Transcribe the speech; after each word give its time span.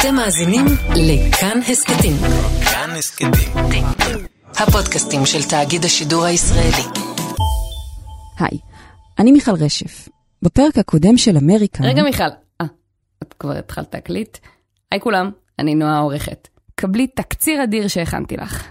אתם 0.00 0.14
מאזינים 0.14 0.64
לכאן 0.96 1.60
הסכתים. 1.68 2.12
כאן 2.72 2.90
הסכתים. 2.98 3.30
הפודקאסטים 4.46 5.26
של 5.26 5.48
תאגיד 5.50 5.84
השידור 5.84 6.24
הישראלי. 6.24 7.00
היי, 8.38 8.58
אני 9.18 9.32
מיכל 9.32 9.50
רשף. 9.60 10.08
בפרק 10.42 10.78
הקודם 10.78 11.16
של 11.16 11.36
אמריקה... 11.36 11.84
רגע 11.84 12.02
מיכל, 12.02 12.24
אה, 12.60 12.66
את 13.22 13.34
כבר 13.38 13.52
התחלת 13.52 13.94
להקליט? 13.94 14.38
היי 14.90 15.00
כולם, 15.00 15.30
אני 15.58 15.74
נועה 15.74 15.96
העורכת. 15.96 16.48
קבלי 16.74 17.06
תקציר 17.06 17.64
אדיר 17.64 17.88
שהכנתי 17.88 18.36
לך. 18.36 18.66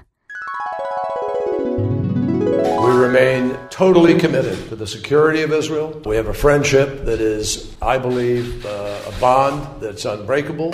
We 2.85 2.93
remain 3.07 3.43
totally 3.69 4.15
committed 4.23 4.57
to 4.69 4.75
the 4.75 4.87
security 4.87 5.41
of 5.43 5.51
Israel. 5.61 5.89
We 6.05 6.15
have 6.15 6.27
a 6.27 6.37
friendship 6.45 6.89
that 7.05 7.21
is, 7.21 7.47
I 7.81 7.97
believe, 7.97 8.65
uh, 8.65 9.11
a 9.11 9.13
bond 9.21 9.59
that's 9.81 10.05
unbreakable. 10.05 10.71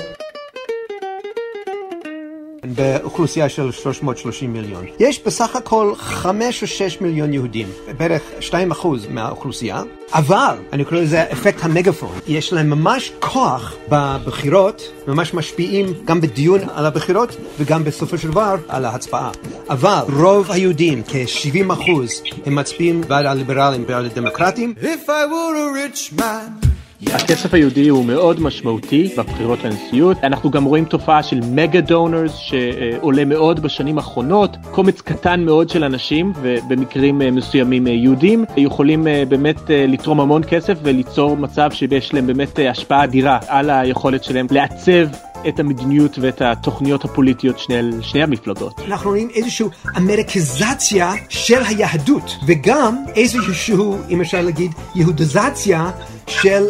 באוכלוסייה 2.76 3.50
של 3.50 3.72
330 3.72 4.54
מיליון. 4.54 4.86
יש 5.00 5.22
בסך 5.26 5.56
הכל 5.56 5.94
5 5.98 6.62
או 6.62 6.68
6 6.68 7.02
מיליון 7.02 7.34
יהודים, 7.34 7.68
בערך 7.98 8.22
2 8.40 8.72
אחוז 8.72 9.08
מהאוכלוסייה, 9.10 9.84
אבל, 10.14 10.56
אני 10.73 10.86
קורא 10.86 11.02
לזה 11.02 11.23
אפקט 11.23 11.64
המגפון, 11.64 12.20
יש 12.28 12.54
להם 12.54 12.70
ממש 12.70 13.12
כוח 13.20 13.76
בבחירות, 13.90 14.92
ממש 15.08 15.34
משפיעים 15.34 15.94
גם 16.06 16.22
בדיון 16.22 16.59
על 16.76 16.86
הבחירות 16.86 17.36
וגם 17.59 17.84
בסופו 17.84 18.18
של 18.18 18.32
דבר 18.32 18.56
על 18.68 18.86
ההצבעה. 18.86 19.32
אבל 19.70 20.00
רוב 20.14 20.52
היהודים, 20.52 21.04
כ-70 21.08 21.73
אחוז, 21.73 22.22
הם 22.45 22.56
מצביעים 22.56 23.02
בעד 23.02 23.26
הליברלים 23.26 23.86
ועד 23.88 24.06
הדמוקרטים. 24.06 24.73
If 24.82 25.09
I 25.09 25.26
were 25.32 25.56
a 25.56 25.94
rich 25.94 26.20
man 26.20 26.75
הכסף 27.14 27.54
היהודי 27.54 27.88
הוא 27.88 28.05
מאוד 28.05 28.40
משמעותי 28.40 29.14
בבחירות 29.18 29.64
לנשיאות. 29.64 30.18
אנחנו 30.23 30.52
גם 30.52 30.66
רואים 30.66 30.86
תופעה 30.86 31.23
של 31.23 31.40
מגה 31.52 31.81
דונרס 31.81 32.36
שעולה 32.36 33.25
מאוד 33.25 33.59
בשנים 33.59 33.98
האחרונות. 33.98 34.58
קומץ 34.72 35.02
קטן 35.02 35.45
מאוד 35.45 35.70
של 35.70 35.83
אנשים, 35.83 36.33
ובמקרים 36.42 37.22
מסוימים 37.31 37.88
יהודים, 37.88 38.45
יכולים 38.58 39.08
באמת 39.30 39.59
לתרום 39.70 40.20
המון 40.20 40.42
כסף 40.50 40.78
וליצור 40.83 41.38
מצב 41.38 41.70
שיש 41.72 42.14
להם 42.14 42.28
באמת 42.28 42.59
השפעה 42.70 43.03
אדירה 43.03 43.39
על 43.48 43.70
היכולת 43.70 44.23
שלהם 44.23 44.48
לעצב 44.52 45.08
את 45.48 45.60
המדיניות 45.60 46.20
ואת 46.22 46.42
התוכניות 46.42 47.06
הפוליטיות 47.06 47.60
של 47.60 48.00
שני 48.02 48.24
המפלגות. 48.24 48.82
אנחנו 48.88 49.10
רואים 49.10 49.30
איזושהי 49.36 49.66
אמריקזציה 49.98 51.14
של 51.30 51.62
היהדות, 51.68 52.36
וגם 52.48 52.96
איזושהי, 53.16 53.76
אם 54.10 54.22
אפשר 54.22 54.42
להגיד, 54.42 54.72
יהודיזציה 54.96 55.92
של 56.28 56.64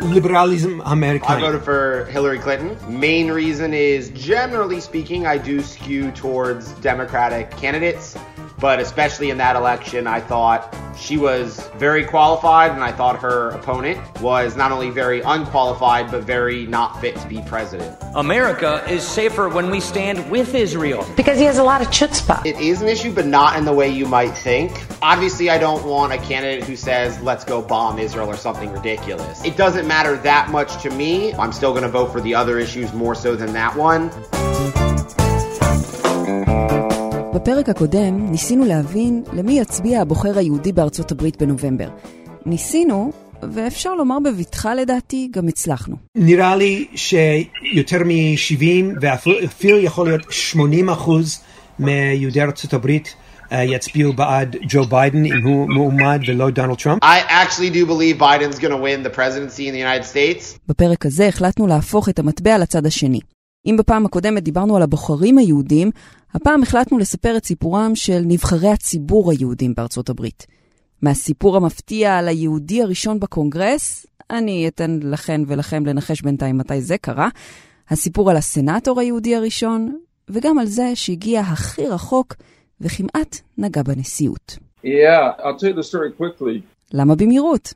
liberalism 0.00 0.80
American. 0.86 1.28
I 1.28 1.40
voted 1.40 1.62
for 1.62 2.06
Hillary 2.10 2.38
Clinton. 2.38 2.70
Main 2.88 3.30
reason 3.30 3.74
is 3.74 4.10
generally 4.10 4.80
speaking, 4.80 5.26
I 5.26 5.36
do 5.36 5.60
skew 5.60 6.10
towards 6.12 6.72
Democratic 6.80 7.50
candidates. 7.62 8.16
But 8.60 8.78
especially 8.78 9.30
in 9.30 9.38
that 9.38 9.56
election, 9.56 10.06
I 10.06 10.20
thought 10.20 10.76
she 10.96 11.16
was 11.16 11.66
very 11.76 12.04
qualified, 12.04 12.72
and 12.72 12.84
I 12.84 12.92
thought 12.92 13.18
her 13.20 13.50
opponent 13.50 13.98
was 14.20 14.54
not 14.54 14.70
only 14.70 14.90
very 14.90 15.22
unqualified, 15.22 16.10
but 16.10 16.24
very 16.24 16.66
not 16.66 17.00
fit 17.00 17.16
to 17.16 17.26
be 17.26 17.40
president. 17.46 17.96
America 18.14 18.84
is 18.86 19.02
safer 19.02 19.48
when 19.48 19.70
we 19.70 19.80
stand 19.80 20.30
with 20.30 20.54
Israel. 20.54 21.06
Because 21.16 21.38
he 21.38 21.44
has 21.44 21.56
a 21.56 21.62
lot 21.62 21.80
of 21.80 21.88
chutzpah. 21.88 22.44
It 22.44 22.58
is 22.60 22.82
an 22.82 22.88
issue, 22.88 23.14
but 23.14 23.24
not 23.24 23.56
in 23.56 23.64
the 23.64 23.72
way 23.72 23.88
you 23.88 24.06
might 24.06 24.32
think. 24.32 24.72
Obviously, 25.00 25.48
I 25.48 25.56
don't 25.56 25.86
want 25.86 26.12
a 26.12 26.18
candidate 26.18 26.64
who 26.64 26.76
says, 26.76 27.18
let's 27.22 27.44
go 27.44 27.62
bomb 27.62 27.98
Israel 27.98 28.28
or 28.28 28.36
something 28.36 28.70
ridiculous. 28.72 29.42
It 29.42 29.56
doesn't 29.56 29.88
matter 29.88 30.18
that 30.18 30.50
much 30.50 30.82
to 30.82 30.90
me. 30.90 31.32
I'm 31.34 31.52
still 31.52 31.70
going 31.70 31.84
to 31.84 31.88
vote 31.88 32.12
for 32.12 32.20
the 32.20 32.34
other 32.34 32.58
issues 32.58 32.92
more 32.92 33.14
so 33.14 33.36
than 33.36 33.54
that 33.54 33.74
one. 33.74 34.10
בפרק 37.42 37.68
הקודם 37.68 38.30
ניסינו 38.30 38.64
להבין 38.64 39.22
למי 39.32 39.58
יצביע 39.58 40.00
הבוחר 40.00 40.38
היהודי 40.38 40.72
בארצות 40.72 41.12
הברית 41.12 41.42
בנובמבר. 41.42 41.88
ניסינו, 42.46 43.12
ואפשר 43.52 43.94
לומר 43.94 44.18
בבטחה 44.24 44.74
לדעתי, 44.74 45.28
גם 45.30 45.48
הצלחנו. 45.48 45.96
נראה 46.14 46.56
לי 46.56 46.86
שיותר 46.94 47.98
מ-70 48.04 48.98
ואפילו 49.00 49.78
יכול 49.78 50.08
להיות 50.08 50.22
80 50.30 50.88
אחוז 50.88 51.40
מיהודי 51.78 52.42
ארצות 52.42 52.72
הברית 52.72 53.14
uh, 53.48 53.54
יצביעו 53.54 54.12
בעד 54.12 54.56
ג'ו 54.68 54.84
ביידן 54.84 55.24
אם 55.24 55.44
הוא 55.44 55.68
מועמד 55.70 56.20
ולא 56.26 56.50
דונלד 56.50 56.76
טראמפ. 56.76 57.02
I 57.04 57.06
actually 57.30 57.70
do 57.70 57.86
believe 57.86 58.18
Biden's 58.18 58.58
going 58.58 58.72
to 58.72 58.82
win 58.82 59.02
the 59.02 59.16
presidency 59.16 59.68
in 59.68 59.72
the 59.72 59.80
United 59.80 60.04
States. 60.04 60.58
בפרק 60.68 61.06
הזה 61.06 61.26
החלטנו 61.28 61.66
להפוך 61.66 62.08
את 62.08 62.18
המטבע 62.18 62.58
לצד 62.58 62.86
השני. 62.86 63.20
אם 63.66 63.76
בפעם 63.78 64.06
הקודמת 64.06 64.42
דיברנו 64.42 64.76
על 64.76 64.82
הבוחרים 64.82 65.38
היהודים, 65.38 65.90
הפעם 66.34 66.62
החלטנו 66.62 66.98
לספר 66.98 67.36
את 67.36 67.44
סיפורם 67.44 67.94
של 67.94 68.22
נבחרי 68.24 68.68
הציבור 68.68 69.30
היהודים 69.30 69.74
בארצות 69.74 70.08
הברית. 70.08 70.46
מהסיפור 71.02 71.56
המפתיע 71.56 72.18
על 72.18 72.28
היהודי 72.28 72.82
הראשון 72.82 73.20
בקונגרס, 73.20 74.06
אני 74.30 74.68
אתן 74.68 74.98
לכן 75.02 75.40
ולכם 75.46 75.86
לנחש 75.86 76.22
בינתיים 76.22 76.58
מתי 76.58 76.82
זה 76.82 76.98
קרה, 76.98 77.28
הסיפור 77.88 78.30
על 78.30 78.36
הסנאטור 78.36 79.00
היהודי 79.00 79.36
הראשון, 79.36 79.98
וגם 80.28 80.58
על 80.58 80.66
זה 80.66 80.90
שהגיע 80.94 81.40
הכי 81.40 81.86
רחוק 81.86 82.34
וכמעט 82.80 83.40
נגע 83.58 83.82
בנשיאות. 83.82 84.58
Yeah, 84.84 85.42
I'll 85.42 85.60
tell 85.60 85.68
you 85.68 85.74
the 85.74 85.90
story 85.92 86.20
quickly. 86.20 86.60
למה 86.92 87.14
במהירות? 87.14 87.74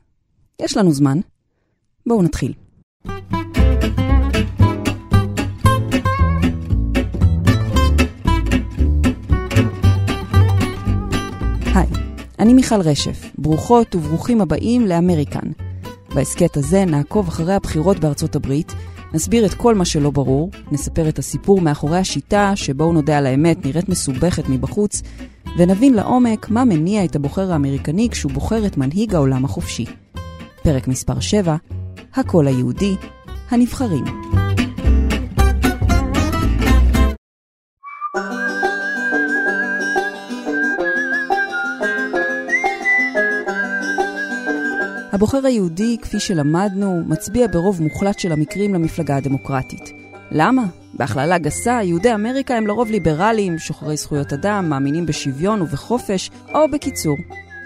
יש 0.61 0.77
לנו 0.77 0.91
זמן. 0.91 1.19
בואו 2.07 2.23
נתחיל. 2.23 2.53
אני 12.39 12.53
מיכל 12.53 12.81
רשף. 12.81 13.31
ברוכות 13.37 13.95
וברוכים 13.95 14.41
הבאים 14.41 14.87
לאמריקן. 14.87 15.51
בהסכת 16.15 16.57
הזה 16.57 16.85
נעקוב 16.85 17.27
אחרי 17.27 17.53
הבחירות 17.53 17.99
בארצות 17.99 18.35
הברית, 18.35 18.73
נסביר 19.13 19.45
את 19.45 19.53
כל 19.53 19.75
מה 19.75 19.85
שלא 19.85 20.09
ברור, 20.09 20.49
נספר 20.71 21.09
את 21.09 21.19
הסיפור 21.19 21.61
מאחורי 21.61 21.97
השיטה, 21.97 22.51
שבואו 22.55 22.93
נודה 22.93 23.17
על 23.17 23.25
האמת 23.25 23.65
נראית 23.65 23.89
מסובכת 23.89 24.49
מבחוץ, 24.49 25.01
ונבין 25.57 25.93
לעומק 25.93 26.49
מה 26.49 26.65
מניע 26.65 27.05
את 27.05 27.15
הבוחר 27.15 27.51
האמריקני 27.51 28.09
כשהוא 28.09 28.31
בוחר 28.31 28.65
את 28.65 28.77
מנהיג 28.77 29.15
העולם 29.15 29.45
החופשי. 29.45 29.85
פרק 30.63 30.87
מספר 30.87 31.19
7, 31.19 31.55
הקול 32.15 32.47
היהודי, 32.47 32.95
הנבחרים. 33.49 34.34
הבוחר 45.15 45.45
היהודי, 45.45 45.97
כפי 46.01 46.19
שלמדנו, 46.19 47.03
מצביע 47.07 47.47
ברוב 47.47 47.81
מוחלט 47.81 48.19
של 48.19 48.31
המקרים 48.31 48.73
למפלגה 48.73 49.15
הדמוקרטית. 49.15 49.93
למה? 50.31 50.63
בהכללה 50.93 51.37
גסה, 51.37 51.79
יהודי 51.83 52.13
אמריקה 52.13 52.55
הם 52.55 52.67
לרוב 52.67 52.91
ליברליים, 52.91 53.59
שוחרי 53.59 53.97
זכויות 53.97 54.33
אדם, 54.33 54.69
מאמינים 54.69 55.05
בשוויון 55.05 55.61
ובחופש, 55.61 56.31
או 56.53 56.71
בקיצור, 56.71 57.17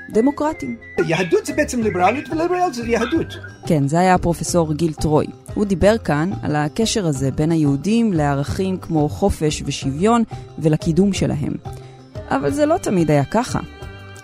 דמוקרטים. 0.10 0.76
יהדות 1.08 1.46
זה 1.46 1.54
בעצם 1.54 1.82
ליברליות 1.82 2.30
וליברליות 2.30 2.74
זה 2.74 2.88
יהדות. 2.88 3.38
כן, 3.66 3.88
זה 3.88 4.00
היה 4.00 4.16
הפרופסור 4.16 4.74
גיל 4.74 4.94
טרוי. 4.94 5.26
הוא 5.54 5.66
דיבר 5.66 5.98
כאן 5.98 6.32
על 6.42 6.56
הקשר 6.56 7.08
הזה 7.08 7.32
בין 7.32 7.52
היהודים 7.52 8.14
לערכים 8.14 8.78
כמו 8.78 9.10
חופש 9.10 9.64
ושוויון 9.66 10.24
ולקידום 10.60 11.14
שלהם. 11.14 11.54
אבל 12.30 12.52
זה 12.52 12.66
לא 12.66 12.78
תמיד 12.78 13.12
היה 13.12 13.26
ככה. 13.26 13.60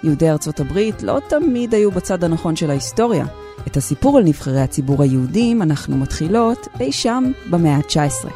יהודי 0.06 0.30
ארצות 0.30 0.60
הברית 0.60 1.04
לא 1.04 1.20
תמיד 1.30 1.74
היו 1.74 1.92
בצד 1.92 2.24
הנכון 2.24 2.56
של 2.56 2.70
ההיסטוריה. 2.70 3.26
את 3.68 3.78
הסיפור 3.78 4.18
על 4.18 4.24
נבחרי 4.24 4.62
הציבור 4.62 5.04
היהודים 5.04 5.62
אנחנו 5.62 5.98
מתחילות 5.98 6.68
אי 6.80 6.92
שם 6.92 7.32
במאה 7.50 7.76
ה-19. 7.76 8.30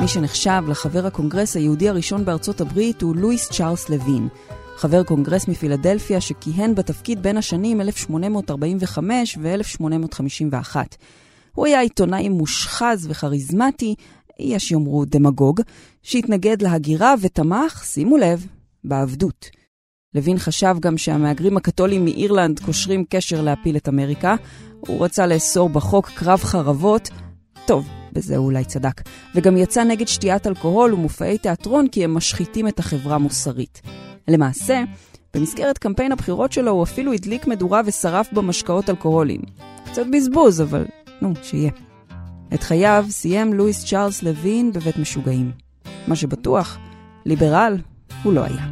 מי 0.00 0.08
שנחשב 0.08 0.62
לחבר 0.68 1.06
הקונגרס 1.06 1.56
היהודי 1.56 1.88
הראשון 1.88 2.24
בארצות 2.24 2.60
הברית 2.60 3.02
הוא 3.02 3.16
לואיס 3.16 3.48
צ'ארלס 3.50 3.88
לוין, 3.88 4.28
חבר 4.76 5.02
קונגרס 5.02 5.48
מפילדלפיה 5.48 6.20
שכיהן 6.20 6.74
בתפקיד 6.74 7.22
בין 7.22 7.36
השנים 7.36 7.80
1845 7.80 9.38
ו-1851. 9.40 10.76
הוא 11.54 11.66
היה 11.66 11.80
עיתונאי 11.80 12.28
מושחז 12.28 13.06
וכריזמטי, 13.10 13.94
יש 14.40 14.70
יאמרו 14.70 15.04
דמגוג, 15.04 15.60
שהתנגד 16.02 16.62
להגירה 16.62 17.14
ותמך, 17.20 17.84
שימו 17.84 18.16
לב, 18.16 18.46
בעבדות. 18.84 19.50
לוין 20.14 20.38
חשב 20.38 20.76
גם 20.80 20.98
שהמהגרים 20.98 21.56
הקתולים 21.56 22.04
מאירלנד 22.04 22.60
קושרים 22.60 23.04
קשר 23.08 23.42
להפיל 23.42 23.76
את 23.76 23.88
אמריקה. 23.88 24.36
הוא 24.80 25.04
רצה 25.04 25.26
לאסור 25.26 25.68
בחוק 25.68 26.10
קרב 26.10 26.38
חרבות. 26.38 27.08
טוב, 27.66 27.88
בזה 28.12 28.36
הוא 28.36 28.46
אולי 28.46 28.64
צדק. 28.64 29.02
וגם 29.34 29.56
יצא 29.56 29.84
נגד 29.84 30.08
שתיית 30.08 30.46
אלכוהול 30.46 30.94
ומופעי 30.94 31.38
תיאטרון 31.38 31.88
כי 31.88 32.04
הם 32.04 32.14
משחיתים 32.14 32.68
את 32.68 32.78
החברה 32.78 33.18
מוסרית. 33.18 33.82
למעשה, 34.28 34.82
במסגרת 35.34 35.78
קמפיין 35.78 36.12
הבחירות 36.12 36.52
שלו 36.52 36.70
הוא 36.70 36.82
אפילו 36.82 37.12
הדליק 37.12 37.46
מדורה 37.46 37.80
ושרף 37.84 38.32
בה 38.32 38.42
משקאות 38.42 38.90
אלכוהוליים. 38.90 39.40
קצת 39.84 40.06
בזבוז, 40.12 40.62
אבל 40.62 40.84
נו, 41.22 41.32
שיהיה. 41.42 41.93
את 42.54 42.62
חייו 42.62 43.06
סיים 43.10 43.52
לואיס 43.52 43.84
צ'ארלס 43.84 44.22
לוין 44.22 44.72
בבית 44.72 44.96
משוגעים. 44.96 45.52
מה 46.08 46.16
שבטוח, 46.16 46.78
ליברל 47.26 47.78
הוא 48.22 48.32
לא 48.32 48.40
היה. 48.40 48.66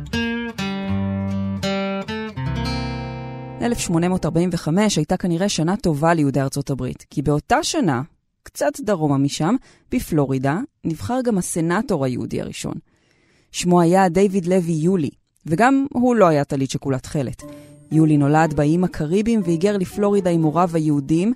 1845 3.62 4.96
הייתה 4.96 5.16
כנראה 5.16 5.48
שנה 5.48 5.76
טובה 5.76 6.14
ליהודי 6.14 6.40
ארצות 6.40 6.70
הברית, 6.70 7.06
כי 7.10 7.22
באותה 7.22 7.62
שנה, 7.62 8.02
קצת 8.42 8.80
דרומה 8.80 9.18
משם, 9.18 9.54
בפלורידה, 9.90 10.58
נבחר 10.84 11.20
גם 11.24 11.38
הסנאטור 11.38 12.04
היהודי 12.04 12.40
הראשון. 12.40 12.74
שמו 13.52 13.80
היה 13.80 14.08
דיוויד 14.08 14.46
לוי 14.46 14.72
יולי, 14.72 15.10
וגם 15.46 15.86
הוא 15.92 16.16
לא 16.16 16.26
היה 16.26 16.44
טלית 16.44 16.70
שכולה 16.70 16.98
תכלת. 16.98 17.42
יולי 17.92 18.16
נולד 18.16 18.54
באיים 18.54 18.84
הקריביים 18.84 19.40
והיגר 19.44 19.76
לפלורידה 19.76 20.30
עם 20.30 20.42
הוריו 20.42 20.70
היהודים, 20.74 21.32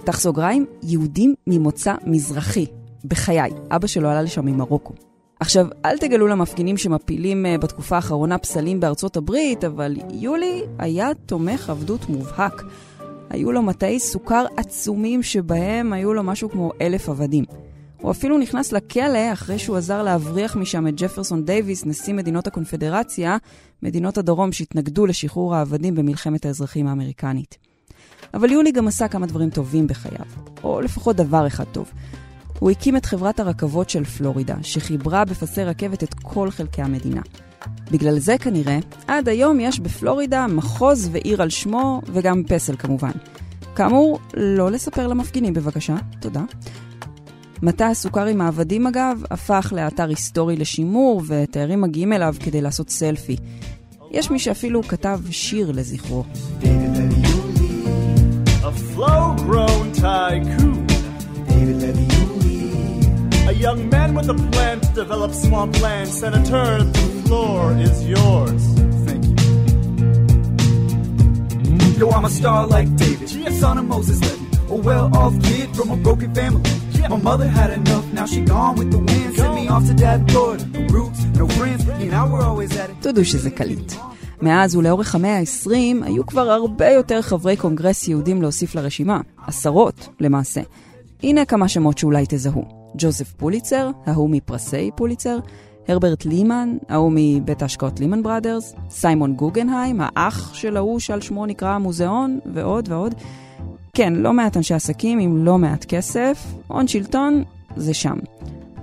פתח 0.00 0.20
סוגריים, 0.20 0.66
יהודים 0.82 1.34
ממוצא 1.46 1.94
מזרחי. 2.06 2.66
בחיי, 3.04 3.50
אבא 3.70 3.86
שלו 3.86 4.08
עלה 4.08 4.22
לשם 4.22 4.46
ממרוקו. 4.46 4.94
עכשיו, 5.40 5.66
אל 5.84 5.98
תגלו 5.98 6.26
למפגינים 6.26 6.76
שמפילים 6.76 7.46
uh, 7.46 7.62
בתקופה 7.62 7.96
האחרונה 7.96 8.38
פסלים 8.38 8.80
בארצות 8.80 9.16
הברית, 9.16 9.64
אבל 9.64 9.96
יולי 10.12 10.62
היה 10.78 11.08
תומך 11.26 11.70
עבדות 11.70 12.08
מובהק. 12.08 12.62
היו 13.30 13.52
לו 13.52 13.62
מטעי 13.62 14.00
סוכר 14.00 14.44
עצומים 14.56 15.22
שבהם 15.22 15.92
היו 15.92 16.14
לו 16.14 16.22
משהו 16.22 16.50
כמו 16.50 16.70
אלף 16.80 17.08
עבדים. 17.08 17.44
הוא 18.00 18.10
אפילו 18.10 18.38
נכנס 18.38 18.72
לכלא 18.72 19.32
אחרי 19.32 19.58
שהוא 19.58 19.76
עזר 19.76 20.02
להבריח 20.02 20.56
משם 20.56 20.86
את 20.86 20.94
ג'פרסון 20.96 21.44
דייוויס, 21.44 21.86
נשיא 21.86 22.14
מדינות 22.14 22.46
הקונפדרציה, 22.46 23.36
מדינות 23.82 24.18
הדרום 24.18 24.52
שהתנגדו 24.52 25.06
לשחרור 25.06 25.54
העבדים 25.54 25.94
במלחמת 25.94 26.46
האזרחים 26.46 26.86
האמריקנית. 26.86 27.69
אבל 28.34 28.50
יולי 28.52 28.72
גם 28.72 28.88
עשה 28.88 29.08
כמה 29.08 29.26
דברים 29.26 29.50
טובים 29.50 29.86
בחייו, 29.86 30.26
או 30.64 30.80
לפחות 30.80 31.16
דבר 31.16 31.46
אחד 31.46 31.64
טוב. 31.64 31.90
הוא 32.58 32.70
הקים 32.70 32.96
את 32.96 33.06
חברת 33.06 33.40
הרכבות 33.40 33.90
של 33.90 34.04
פלורידה, 34.04 34.56
שחיברה 34.62 35.24
בפסי 35.24 35.64
רכבת 35.64 36.02
את 36.02 36.14
כל 36.14 36.50
חלקי 36.50 36.82
המדינה. 36.82 37.20
בגלל 37.90 38.18
זה 38.18 38.38
כנראה, 38.38 38.78
עד 39.06 39.28
היום 39.28 39.60
יש 39.60 39.80
בפלורידה 39.80 40.46
מחוז 40.46 41.08
ועיר 41.12 41.42
על 41.42 41.50
שמו, 41.50 42.00
וגם 42.06 42.42
פסל 42.48 42.76
כמובן. 42.76 43.10
כאמור, 43.76 44.18
לא 44.34 44.70
לספר 44.70 45.06
למפגינים 45.06 45.54
בבקשה, 45.54 45.96
תודה. 46.20 46.42
מטע 47.62 47.86
הסוכר 47.86 48.26
עם 48.26 48.40
העבדים 48.40 48.86
אגב, 48.86 49.22
הפך 49.30 49.72
לאתר 49.76 50.08
היסטורי 50.08 50.56
לשימור, 50.56 51.22
ותיירים 51.26 51.80
מגיעים 51.80 52.12
אליו 52.12 52.34
כדי 52.44 52.60
לעשות 52.60 52.90
סלפי. 52.90 53.36
יש 54.10 54.30
מי 54.30 54.38
שאפילו 54.38 54.82
כתב 54.82 55.20
שיר 55.30 55.72
לזכרו. 55.72 56.24
A 63.47 63.53
young 63.53 63.89
man 63.89 64.09
with 64.15 64.29
a 64.29 64.33
plan 64.51 64.79
to 64.81 64.87
develop 64.93 65.31
swampland. 65.33 66.09
Senator, 66.09 66.83
the 66.83 67.23
floor 67.25 67.73
is 67.87 67.97
yours. 68.07 68.63
Thank 69.07 69.23
you. 69.25 69.35
Yo, 71.99 72.05
I'm 72.09 72.25
a 72.25 72.29
star 72.29 72.61
like 72.67 72.89
David, 72.97 73.29
a 73.47 73.51
son 73.51 73.77
of 73.77 73.85
Moses 73.85 74.19
Levy, 74.21 74.47
a 74.75 74.75
well-off 74.75 75.33
kid 75.43 75.67
from 75.75 75.91
a 75.91 75.97
broken 75.97 76.33
family. 76.33 76.63
My 77.09 77.17
mother 77.17 77.47
had 77.47 77.69
enough, 77.69 78.05
now 78.13 78.25
she 78.25 78.41
gone 78.41 78.75
with 78.79 78.89
the 78.91 78.97
wind. 78.97 79.35
Sent 79.35 79.53
me 79.53 79.67
off 79.67 79.85
to 79.87 79.93
dad, 79.93 80.19
Florida. 80.31 80.65
No 80.73 80.81
roots, 80.95 81.23
no 81.39 81.47
friends, 81.47 81.85
me 81.85 82.07
and 82.07 82.15
I 82.15 82.23
were 82.31 82.41
always 82.41 82.71
at 82.81 82.89
it. 82.89 82.95
תודו 83.01 83.25
שזה 83.25 83.49
קליט. 83.49 83.93
מאז 84.42 84.76
ולאורך 84.76 85.14
המאה 85.14 85.38
ה-20 85.38 86.04
היו 86.04 86.26
כבר 86.26 86.50
הרבה 86.50 86.88
יותר 86.90 87.22
חברי 87.22 87.56
קונגרס 87.56 88.08
יהודים 88.08 88.42
להוסיף 88.42 88.74
לרשימה, 88.74 89.20
עשרות 89.46 90.08
למעשה. 90.20 90.60
הנה 91.22 91.44
כמה 91.44 91.68
שמות 91.68 91.98
שאולי 91.98 92.24
תזהו. 92.28 92.64
ג'וזף 92.98 93.32
פוליצר, 93.32 93.90
ההוא 94.06 94.30
מפרסי 94.30 94.90
פוליצר, 94.96 95.38
הרברט 95.88 96.24
לימן, 96.24 96.76
ההוא 96.88 97.12
מבית 97.14 97.62
ההשקעות 97.62 98.00
לימן 98.00 98.22
בראדרס, 98.22 98.74
סיימון 98.90 99.34
גוגנהיים, 99.34 100.00
האח 100.02 100.54
של 100.54 100.76
ההוא 100.76 101.00
שעל 101.00 101.20
שמו 101.20 101.46
נקרא 101.46 101.68
המוזיאון, 101.68 102.38
ועוד 102.54 102.88
ועוד. 102.88 103.14
כן, 103.94 104.12
לא 104.12 104.32
מעט 104.32 104.56
אנשי 104.56 104.74
עסקים 104.74 105.18
עם 105.18 105.44
לא 105.44 105.58
מעט 105.58 105.84
כסף, 105.84 106.46
הון 106.66 106.88
שלטון 106.88 107.44
זה 107.76 107.94
שם. 107.94 108.18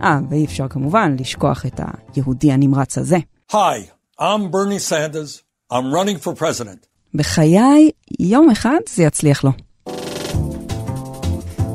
אה, 0.01 0.19
ואי 0.29 0.45
אפשר 0.45 0.67
כמובן 0.67 1.15
לשכוח 1.19 1.65
את 1.65 1.79
היהודי 2.15 2.51
הנמרץ 2.51 2.97
הזה. 2.97 3.17
היי, 3.53 3.85
I'm 4.19 4.51
Bernie 4.51 4.89
Sanders, 4.89 5.46
I'm 5.73 5.91
running 5.93 6.17
for 6.23 6.39
president. 6.39 6.87
בחיי, 7.13 7.91
יום 8.19 8.49
אחד 8.49 8.77
זה 8.89 9.03
יצליח 9.03 9.43
לו. 9.43 9.51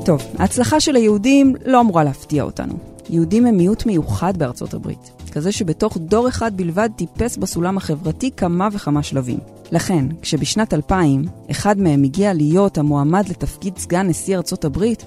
טוב, 0.04 0.22
ההצלחה 0.38 0.80
של 0.80 0.96
היהודים 0.96 1.54
לא 1.66 1.80
אמורה 1.80 2.04
להפתיע 2.04 2.42
אותנו. 2.42 2.78
יהודים 3.10 3.46
הם 3.46 3.56
מיעוט 3.56 3.86
מיוחד 3.86 4.36
בארצות 4.36 4.74
הברית, 4.74 5.10
כזה 5.32 5.52
שבתוך 5.52 5.96
דור 5.96 6.28
אחד 6.28 6.56
בלבד 6.56 6.88
טיפס 6.96 7.36
בסולם 7.36 7.76
החברתי 7.76 8.30
כמה 8.36 8.68
וכמה 8.72 9.02
שלבים. 9.02 9.38
לכן, 9.72 10.04
כשבשנת 10.22 10.74
2000 10.74 11.24
אחד 11.50 11.78
מהם 11.78 12.02
הגיע 12.02 12.32
להיות 12.32 12.78
המועמד 12.78 13.28
לתפקיד 13.28 13.78
סגן 13.78 14.06
נשיא 14.08 14.36
ארצות 14.36 14.64
הברית, 14.64 15.04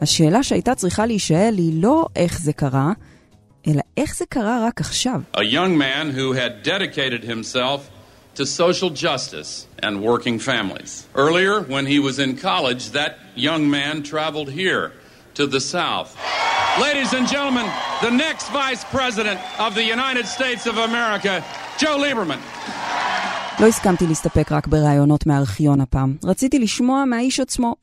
השאלה 0.00 0.42
שהייתה 0.42 0.74
צריכה 0.74 1.06
להישאל 1.06 1.54
היא 1.58 1.82
לא 1.82 2.06
איך 2.16 2.40
זה 2.40 2.52
קרה, 2.52 2.92
אלא 3.66 3.80
איך 3.96 4.16
זה 4.16 4.24
קרה 4.28 4.66
רק 4.66 4.80
עכשיו. 4.80 5.20
A 5.36 5.38
young 5.38 5.76
man 5.78 6.16
who 6.16 6.32
had 6.32 6.68
dedicated 6.68 7.24
himself 7.24 7.99
to 8.38 8.44
social 8.46 8.90
justice 8.90 9.66
and 9.84 10.02
working 10.02 10.38
families. 10.38 11.06
Earlier, 11.14 11.60
when 11.74 11.86
he 11.86 11.98
was 11.98 12.18
in 12.18 12.36
college, 12.36 12.90
that 12.98 13.12
young 13.34 13.62
man 13.70 14.02
traveled 14.02 14.50
here 14.50 14.92
to 15.34 15.46
the 15.46 15.60
South. 15.60 16.10
Ladies 16.86 17.12
and 17.12 17.26
gentlemen, 17.34 17.66
the 18.02 18.10
next 18.10 18.46
Vice 18.50 18.84
President 18.96 19.38
of 19.58 19.74
the 19.74 19.84
United 19.96 20.26
States 20.26 20.66
of 20.66 20.76
America, 20.78 21.44
Joe 21.78 21.96
Lieberman. 21.98 22.40
לא 23.60 23.66
הסכמתי 23.66 24.06
להסתפק 24.06 24.52
רק 24.52 24.66
בראיונות 24.66 25.26
מהארכיון 25.26 25.80
הפעם. 25.80 26.16
רציתי 26.24 26.58
לשמוע 26.58 27.04
מהאיש 27.04 27.40
עצמו. 27.40 27.74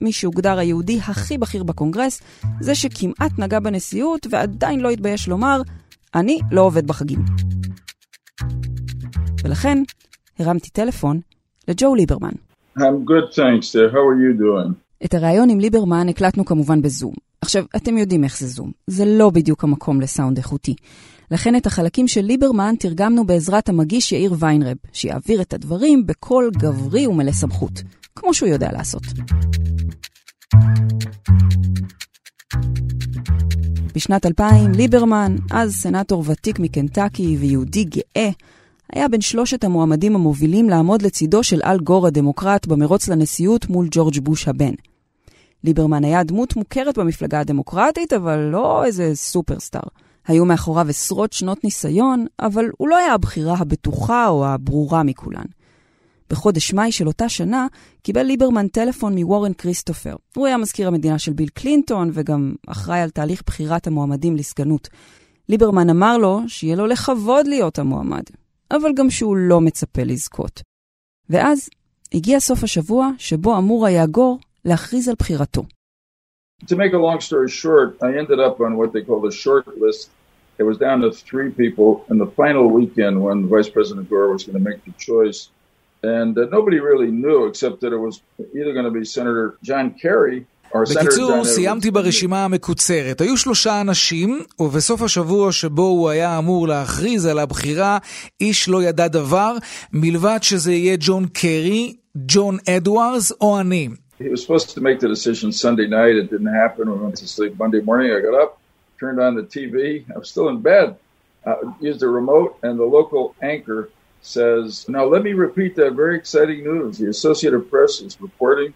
מי 0.00 0.12
שהוגדר 0.12 0.58
היהודי 0.58 1.00
הכי 1.06 1.38
בכיר 1.38 1.62
בקונגרס, 1.62 2.22
זה 2.60 2.74
שכמעט 2.74 3.38
נגע 3.38 3.60
בנשיאות 3.60 4.26
ועדיין 4.30 4.80
לא 4.80 4.90
התבייש 4.90 5.28
לומר, 5.28 5.62
אני 6.14 6.40
לא 6.50 6.60
עובד 6.60 6.86
בחגים. 6.86 7.24
ולכן 9.44 9.78
הרמתי 10.38 10.70
טלפון 10.70 11.20
לג'ו 11.68 11.94
ליברמן. 11.94 12.32
I'm 12.78 12.80
good, 12.80 13.34
thanks. 13.34 13.66
Sir. 13.72 13.92
How 13.92 14.04
are 14.10 14.18
you 14.24 14.40
doing? 14.40 14.72
את 15.04 15.14
הריאיון 15.14 15.50
עם 15.50 15.60
ליברמן 15.60 16.08
הקלטנו 16.08 16.44
כמובן 16.44 16.82
בזום. 16.82 17.14
עכשיו, 17.40 17.64
אתם 17.76 17.98
יודעים 17.98 18.24
איך 18.24 18.38
זה 18.38 18.46
זום. 18.46 18.72
זה 18.86 19.04
לא 19.06 19.30
בדיוק 19.30 19.64
המקום 19.64 20.00
לסאונד 20.00 20.36
איכותי. 20.36 20.74
לכן 21.30 21.56
את 21.56 21.66
החלקים 21.66 22.08
של 22.08 22.20
ליברמן 22.20 22.74
תרגמנו 22.78 23.26
בעזרת 23.26 23.68
המגיש 23.68 24.12
יאיר 24.12 24.34
ויינרב, 24.38 24.76
שיעביר 24.92 25.40
את 25.40 25.54
הדברים 25.54 26.06
בקול 26.06 26.50
גברי 26.56 27.06
ומלא 27.06 27.32
סמכות, 27.32 27.82
כמו 28.16 28.34
שהוא 28.34 28.48
יודע 28.48 28.72
לעשות. 28.72 29.02
בשנת 33.94 34.26
2000, 34.26 34.72
ליברמן, 34.72 35.36
אז 35.50 35.74
סנאטור 35.74 36.24
ותיק 36.26 36.58
מקנטקי 36.58 37.36
ויהודי 37.40 37.84
גאה, 37.84 38.30
היה 38.92 39.08
בין 39.08 39.20
שלושת 39.20 39.64
המועמדים 39.64 40.14
המובילים 40.14 40.70
לעמוד 40.70 41.02
לצידו 41.02 41.42
של 41.42 41.60
אל 41.64 41.78
גור 41.78 42.06
הדמוקרט 42.06 42.66
במרוץ 42.66 43.08
לנשיאות 43.08 43.68
מול 43.68 43.88
ג'ורג' 43.90 44.18
בוש 44.20 44.48
הבן. 44.48 44.74
ליברמן 45.64 46.04
היה 46.04 46.22
דמות 46.24 46.56
מוכרת 46.56 46.98
במפלגה 46.98 47.40
הדמוקרטית, 47.40 48.12
אבל 48.12 48.38
לא 48.38 48.84
איזה 48.84 49.10
סופרסטאר. 49.14 49.88
היו 50.26 50.44
מאחוריו 50.44 50.88
עשרות 50.88 51.32
שנות 51.32 51.64
ניסיון, 51.64 52.26
אבל 52.40 52.64
הוא 52.78 52.88
לא 52.88 52.96
היה 52.96 53.14
הבחירה 53.14 53.54
הבטוחה 53.58 54.28
או 54.28 54.46
הברורה 54.46 55.02
מכולן. 55.02 55.44
בחודש 56.30 56.72
מאי 56.72 56.92
של 56.92 57.06
אותה 57.06 57.28
שנה 57.28 57.66
קיבל 58.02 58.22
ליברמן 58.22 58.68
טלפון 58.68 59.18
מוורן 59.18 59.52
כריסטופר. 59.52 60.16
הוא 60.36 60.46
היה 60.46 60.56
מזכיר 60.56 60.88
המדינה 60.88 61.18
של 61.18 61.32
ביל 61.32 61.48
קלינטון 61.48 62.10
וגם 62.12 62.54
אחראי 62.66 63.00
על 63.00 63.10
תהליך 63.10 63.42
בחירת 63.46 63.86
המועמדים 63.86 64.36
לסגנות. 64.36 64.88
ליברמן 65.48 65.90
אמר 65.90 66.18
לו 66.18 66.40
שיהיה 66.46 66.76
לו 66.76 66.86
לכבוד 66.86 67.46
להיות 67.46 67.78
המועמד, 67.78 68.22
אבל 68.70 68.92
גם 68.94 69.10
שהוא 69.10 69.36
לא 69.36 69.60
מצפה 69.60 70.02
לזכות. 70.02 70.62
ואז 71.30 71.68
הגיע 72.14 72.40
סוף 72.40 72.64
השבוע 72.64 73.10
שבו 73.18 73.58
אמור 73.58 73.86
היה 73.86 74.06
גור 74.06 74.38
להכריז 74.64 75.08
על 75.08 75.14
בחירתו. 75.18 75.62
To 76.66 76.76
make 76.76 76.94
a 76.94 76.98
long 76.98 77.20
story 77.20 77.50
short, 77.50 77.98
I 78.00 78.10
ended 78.20 78.40
up 78.40 78.60
on 78.60 78.76
what 78.80 78.92
they 78.92 79.02
call 79.02 79.20
the 79.20 79.36
short 79.44 79.66
list. 79.84 80.10
It 80.60 80.62
was 80.62 80.78
down 80.78 81.00
to 81.00 81.10
three 81.10 81.50
people 81.50 81.90
in 82.10 82.16
the 82.18 82.30
final 82.40 82.66
weekend 82.78 83.14
when 83.26 83.48
Vice 83.48 83.68
President 83.68 84.08
Gore 84.08 84.32
was 84.32 84.44
going 84.44 84.58
to 84.60 84.66
make 84.70 84.80
the 84.84 84.94
choice. 85.08 85.38
And 86.04 86.32
uh, 86.36 86.46
nobody 86.56 86.78
really 86.80 87.10
knew 87.10 87.40
except 87.50 87.76
that 87.82 87.92
it 87.96 88.02
was 88.08 88.14
either 88.58 88.72
going 88.76 88.88
to 88.90 88.96
be 89.00 89.04
Senator 89.04 89.46
John 89.62 89.86
Kerry 90.02 90.46
בקיצור, 90.74 91.44
סיימתי 91.44 91.90
ברשימה 91.90 92.44
המקוצרת. 92.44 93.20
היו 93.20 93.36
שלושה 93.36 93.80
אנשים, 93.80 94.42
ובסוף 94.60 95.02
השבוע 95.02 95.52
שבו 95.52 95.82
הוא 95.82 96.08
היה 96.08 96.38
אמור 96.38 96.68
להכריז 96.68 97.26
על 97.26 97.38
הבחירה, 97.38 97.98
איש 98.40 98.68
לא 98.68 98.82
ידע 98.82 99.08
דבר, 99.08 99.56
מלבד 99.92 100.38
שזה 100.42 100.72
יהיה 100.72 100.96
ג'ון 101.00 101.26
קרי, 101.26 101.96
ג'ון 102.16 102.56
אדוארדס 102.68 103.32
או 103.40 103.60
אני. 103.60 103.88
He 104.20 104.28
was 104.28 104.42
supposed 104.42 104.70
to 104.74 104.80
make 104.80 104.98
the 105.00 105.08
decision 105.08 105.52
Sunday 105.52 105.88
night. 105.88 106.14
It 106.16 106.30
didn't 106.30 106.54
happen. 106.62 106.82
We 106.90 106.98
went 107.06 107.16
to 107.16 107.28
sleep 107.36 107.52
Monday 107.58 107.80
morning. 107.80 108.08
I 108.16 108.20
got 108.28 108.36
up, 108.42 108.50
turned 109.00 109.20
on 109.26 109.32
the 109.40 109.46
TV. 109.56 109.74
I 110.14 110.18
was 110.22 110.28
still 110.34 110.48
in 110.48 110.58
bed. 110.60 110.88
Uh, 111.44 111.56
used 111.88 112.00
the 112.00 112.08
remote, 112.20 112.50
and 112.62 112.72
the 112.78 112.88
local 112.98 113.22
anchor 113.54 113.80
says, 114.24 114.88
Now 114.88 115.04
let 115.04 115.22
me 115.22 115.32
repeat 115.32 115.76
that 115.76 115.92
very 115.92 116.16
exciting 116.16 116.64
news. 116.64 116.98
The 116.98 117.08
Associated 117.08 117.70
Press 117.70 118.00
is 118.00 118.20
reporting 118.20 118.72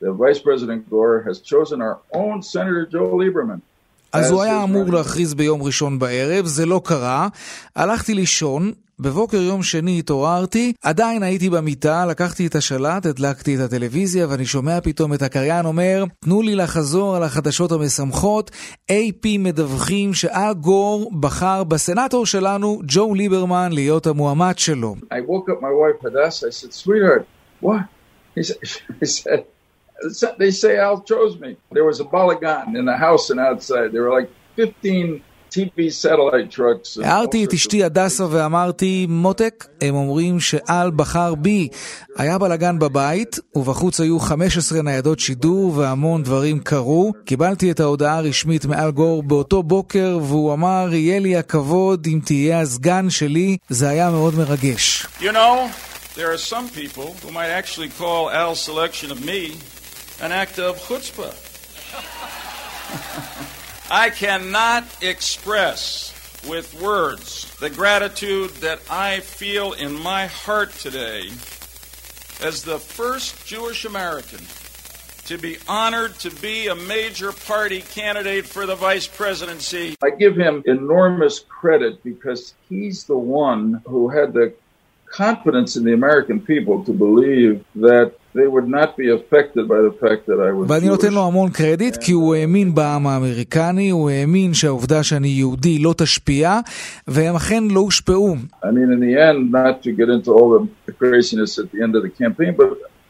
that 0.00 0.12
Vice 0.12 0.38
President 0.38 0.88
Gore 0.88 1.22
has 1.22 1.40
chosen 1.40 1.82
our 1.82 2.00
own 2.12 2.42
Senator 2.42 2.86
Joe 2.86 3.12
Lieberman. 3.12 3.60
אז 4.12 4.30
הוא 4.30 4.42
היה 4.42 4.62
אמור 4.62 4.92
להכריז 4.92 5.34
ביום 5.34 5.62
ראשון 5.62 5.98
בערב, 5.98 6.46
זה 6.46 6.66
לא 6.66 6.80
קרה. 6.84 7.28
הלכתי 7.76 8.14
לישון, 8.14 8.72
בבוקר 8.98 9.36
יום 9.36 9.62
שני 9.62 9.98
התעוררתי, 9.98 10.72
עדיין 10.82 11.22
הייתי 11.22 11.50
במיטה, 11.50 12.06
לקחתי 12.06 12.46
את 12.46 12.54
השלט, 12.54 13.06
הדלקתי 13.06 13.56
את 13.56 13.60
הטלוויזיה 13.60 14.26
ואני 14.28 14.46
שומע 14.46 14.80
פתאום 14.80 15.14
את 15.14 15.22
הקריין 15.22 15.66
אומר, 15.66 16.04
תנו 16.20 16.42
לי 16.42 16.54
לחזור 16.54 17.16
על 17.16 17.22
החדשות 17.22 17.72
המשמחות, 17.72 18.50
AP 18.92 19.26
מדווחים 19.38 20.14
שאל 20.14 20.54
גור 20.54 21.10
בחר 21.20 21.64
בסנאטור 21.64 22.26
שלנו, 22.26 22.80
ג'ו 22.86 23.14
ליברמן, 23.14 23.72
להיות 23.72 24.06
המועמד 24.06 24.58
שלו. 24.58 24.94
I 25.12 25.14
woke 25.14 25.48
up 25.48 25.60
my 25.60 25.72
wife 25.72 26.06
Hadassah, 26.06 26.46
I 26.46 26.50
said, 26.50 26.72
sweetheart, 26.72 27.26
what? 27.60 27.80
He 28.34 28.42
said, 28.42 28.56
he 29.00 29.06
said, 29.06 29.44
they 30.38 30.50
say 30.50 30.78
Al 30.78 31.00
chose 31.02 31.38
me. 31.38 31.56
There 31.70 31.84
was 31.84 32.00
a 32.00 32.04
balagan 32.04 32.76
in 32.76 32.84
the 32.84 32.96
house 32.96 33.30
and 33.30 33.40
outside. 33.40 33.92
There 33.92 34.02
were 34.02 34.16
like 34.20 34.30
15 34.56 35.22
הערתי 37.02 37.44
את 37.44 37.52
אשתי 37.52 37.84
הדסה 37.84 38.26
ואמרתי, 38.30 39.06
מותק, 39.08 39.66
הם 39.80 39.94
אומרים 39.94 40.40
שאל 40.40 40.90
בחר 40.96 41.34
בי. 41.34 41.68
היה 42.16 42.38
בלאגן 42.38 42.78
בבית, 42.78 43.38
ובחוץ 43.54 44.00
היו 44.00 44.20
15 44.20 44.82
ניידות 44.82 45.20
שידור 45.20 45.72
והמון 45.76 46.22
דברים 46.22 46.60
קרו. 46.60 47.12
קיבלתי 47.24 47.70
את 47.70 47.80
ההודעה 47.80 48.18
הרשמית 48.18 48.64
מאל 48.64 48.90
גור 48.90 49.22
באותו 49.22 49.62
בוקר, 49.62 50.18
והוא 50.22 50.52
אמר, 50.52 50.88
יהיה 50.92 51.18
לי 51.18 51.36
הכבוד 51.36 52.06
אם 52.06 52.20
תהיה 52.24 52.60
הסגן 52.60 53.10
שלי. 53.10 53.56
זה 53.68 53.88
היה 53.88 54.10
מאוד 54.10 54.34
מרגש. 54.34 55.06
You 55.20 55.32
know, 55.32 55.68
there 56.14 56.30
are 56.32 56.52
some 56.52 56.68
people 56.68 57.14
who 57.22 57.30
might 57.30 57.50
actually 57.60 57.90
call 58.00 58.30
Al's 58.30 58.60
selection 58.60 59.10
of 59.10 59.24
me 59.24 59.56
an 60.22 60.30
act 60.30 60.60
of 60.60 60.78
chutzpah. 60.78 61.34
I 63.90 64.08
cannot 64.10 64.84
express 65.02 66.14
with 66.48 66.80
words 66.80 67.52
the 67.56 67.68
gratitude 67.68 68.50
that 68.60 68.80
I 68.88 69.18
feel 69.18 69.72
in 69.72 70.00
my 70.00 70.26
heart 70.26 70.70
today 70.72 71.28
as 72.40 72.62
the 72.62 72.78
first 72.78 73.46
Jewish 73.46 73.84
American 73.84 74.38
to 75.26 75.38
be 75.38 75.56
honored 75.66 76.14
to 76.20 76.30
be 76.40 76.68
a 76.68 76.74
major 76.74 77.32
party 77.32 77.80
candidate 77.80 78.46
for 78.46 78.64
the 78.64 78.76
vice 78.76 79.08
presidency. 79.08 79.96
I 80.02 80.10
give 80.10 80.36
him 80.36 80.62
enormous 80.66 81.40
credit 81.40 82.02
because 82.04 82.54
he's 82.68 83.04
the 83.04 83.18
one 83.18 83.82
who 83.86 84.08
had 84.08 84.32
the 84.32 84.54
confidence 85.06 85.76
in 85.76 85.84
the 85.84 85.94
American 85.94 86.40
people 86.40 86.84
to 86.84 86.92
believe 86.92 87.64
that 87.74 88.14
ואני 90.68 90.88
נותן 90.88 91.12
לו 91.12 91.26
המון 91.26 91.50
קרדיט 91.50 91.96
כי 91.96 92.12
הוא 92.12 92.34
האמין 92.34 92.74
בעם 92.74 93.06
האמריקני, 93.06 93.90
הוא 93.90 94.10
האמין 94.10 94.54
שהעובדה 94.54 95.02
שאני 95.02 95.28
יהודי 95.28 95.78
לא 95.78 95.94
תשפיע, 95.96 96.60
והם 97.08 97.34
אכן 97.34 97.64
לא 97.70 97.80
הושפעו. 97.80 98.36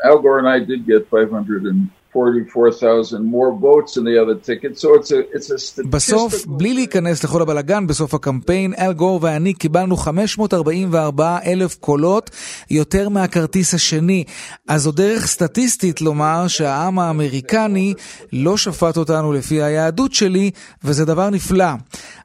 Al 0.05 0.19
Gore 0.19 0.41
and 0.41 0.49
I 0.49 0.59
did 0.59 0.85
get 0.85 1.09
500 1.09 1.63
and 1.65 1.89
44,000 2.13 3.25
more 3.25 3.53
votes 3.53 3.95
than 3.95 4.05
the 4.05 4.19
other 4.23 4.35
ticket, 4.35 4.79
so 4.79 4.95
it's 4.95 5.11
a, 5.11 5.21
it's 5.35 5.51
a 5.51 5.59
statistical... 5.59 5.91
בסוף, 5.91 6.47
בלי 6.47 6.75
להיכנס 6.75 7.25
לכל 7.25 7.43
הבלגן, 7.43 7.87
בסוף 7.87 8.15
הקמפיין, 8.15 8.75
אל 8.79 8.93
גור 8.93 9.19
ואני 9.23 9.55
קיבלנו 9.55 9.97
544 9.97 11.39
אלף 11.47 11.75
קולות, 11.75 12.31
יותר 12.71 13.09
מהכרטיס 13.09 13.75
השני. 13.75 14.25
אז 14.69 14.83
זו 14.83 14.93
דרך 14.93 15.27
סטטיסטית 15.27 16.01
לומר 16.01 16.49
שהעם 16.49 16.99
האמריקני 16.99 17.95
לא 18.33 18.57
שפט 18.57 18.97
אותנו 18.97 19.33
לפי 19.33 19.63
היהדות 19.63 20.13
שלי, 20.13 20.51
וזה 20.85 21.05
דבר 21.05 21.31
נפלא. 21.31 21.73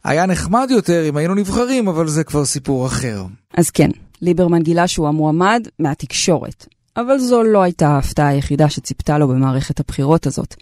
היה 0.04 0.26
נחמד 0.26 0.68
יותר 0.72 1.10
אם 1.10 1.18
היינו 1.18 1.36
נבחרים, 1.36 1.88
אבל 1.88 2.08
זה 2.08 2.24
כבר 2.24 2.46
סיפור 2.46 2.86
אחר. 2.86 3.24
אז 3.58 3.70
כן, 3.70 3.90
ליברמן 4.22 4.64
גילה 4.64 4.88
שהוא 4.88 5.08
המועמד 5.08 5.68
מהתקשורת. 5.80 6.77
אבל 6.98 7.20
זו 7.20 7.44
לא 7.44 7.62
הייתה 7.62 7.88
ההפתעה 7.88 8.28
היחידה 8.28 8.70
שציפתה 8.70 9.18
לו 9.18 9.28
במערכת 9.28 9.80
הבחירות 9.80 10.28
הזאת. 10.28 10.56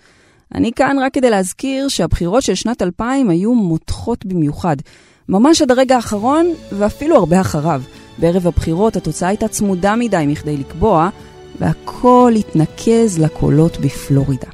אני 0.55 0.71
כאן 0.71 0.97
רק 1.01 1.13
כדי 1.13 1.29
להזכיר 1.29 1.87
שהבחירות 1.87 2.43
של 2.43 2.55
שנת 2.55 2.81
2000 2.81 3.29
היו 3.29 3.53
מותחות 3.53 4.25
במיוחד. 4.25 4.77
ממש 5.29 5.61
עד 5.61 5.71
הרגע 5.71 5.95
האחרון, 5.95 6.53
ואפילו 6.71 7.15
הרבה 7.15 7.41
אחריו. 7.41 7.81
בערב 8.17 8.47
הבחירות 8.47 8.95
התוצאה 8.95 9.29
הייתה 9.29 9.47
צמודה 9.47 9.95
מדי 9.95 10.25
מכדי 10.27 10.57
לקבוע, 10.57 11.09
והכל 11.59 12.33
התנקז 12.39 13.19
לקולות 13.19 13.77
בפלורידה. 13.77 14.47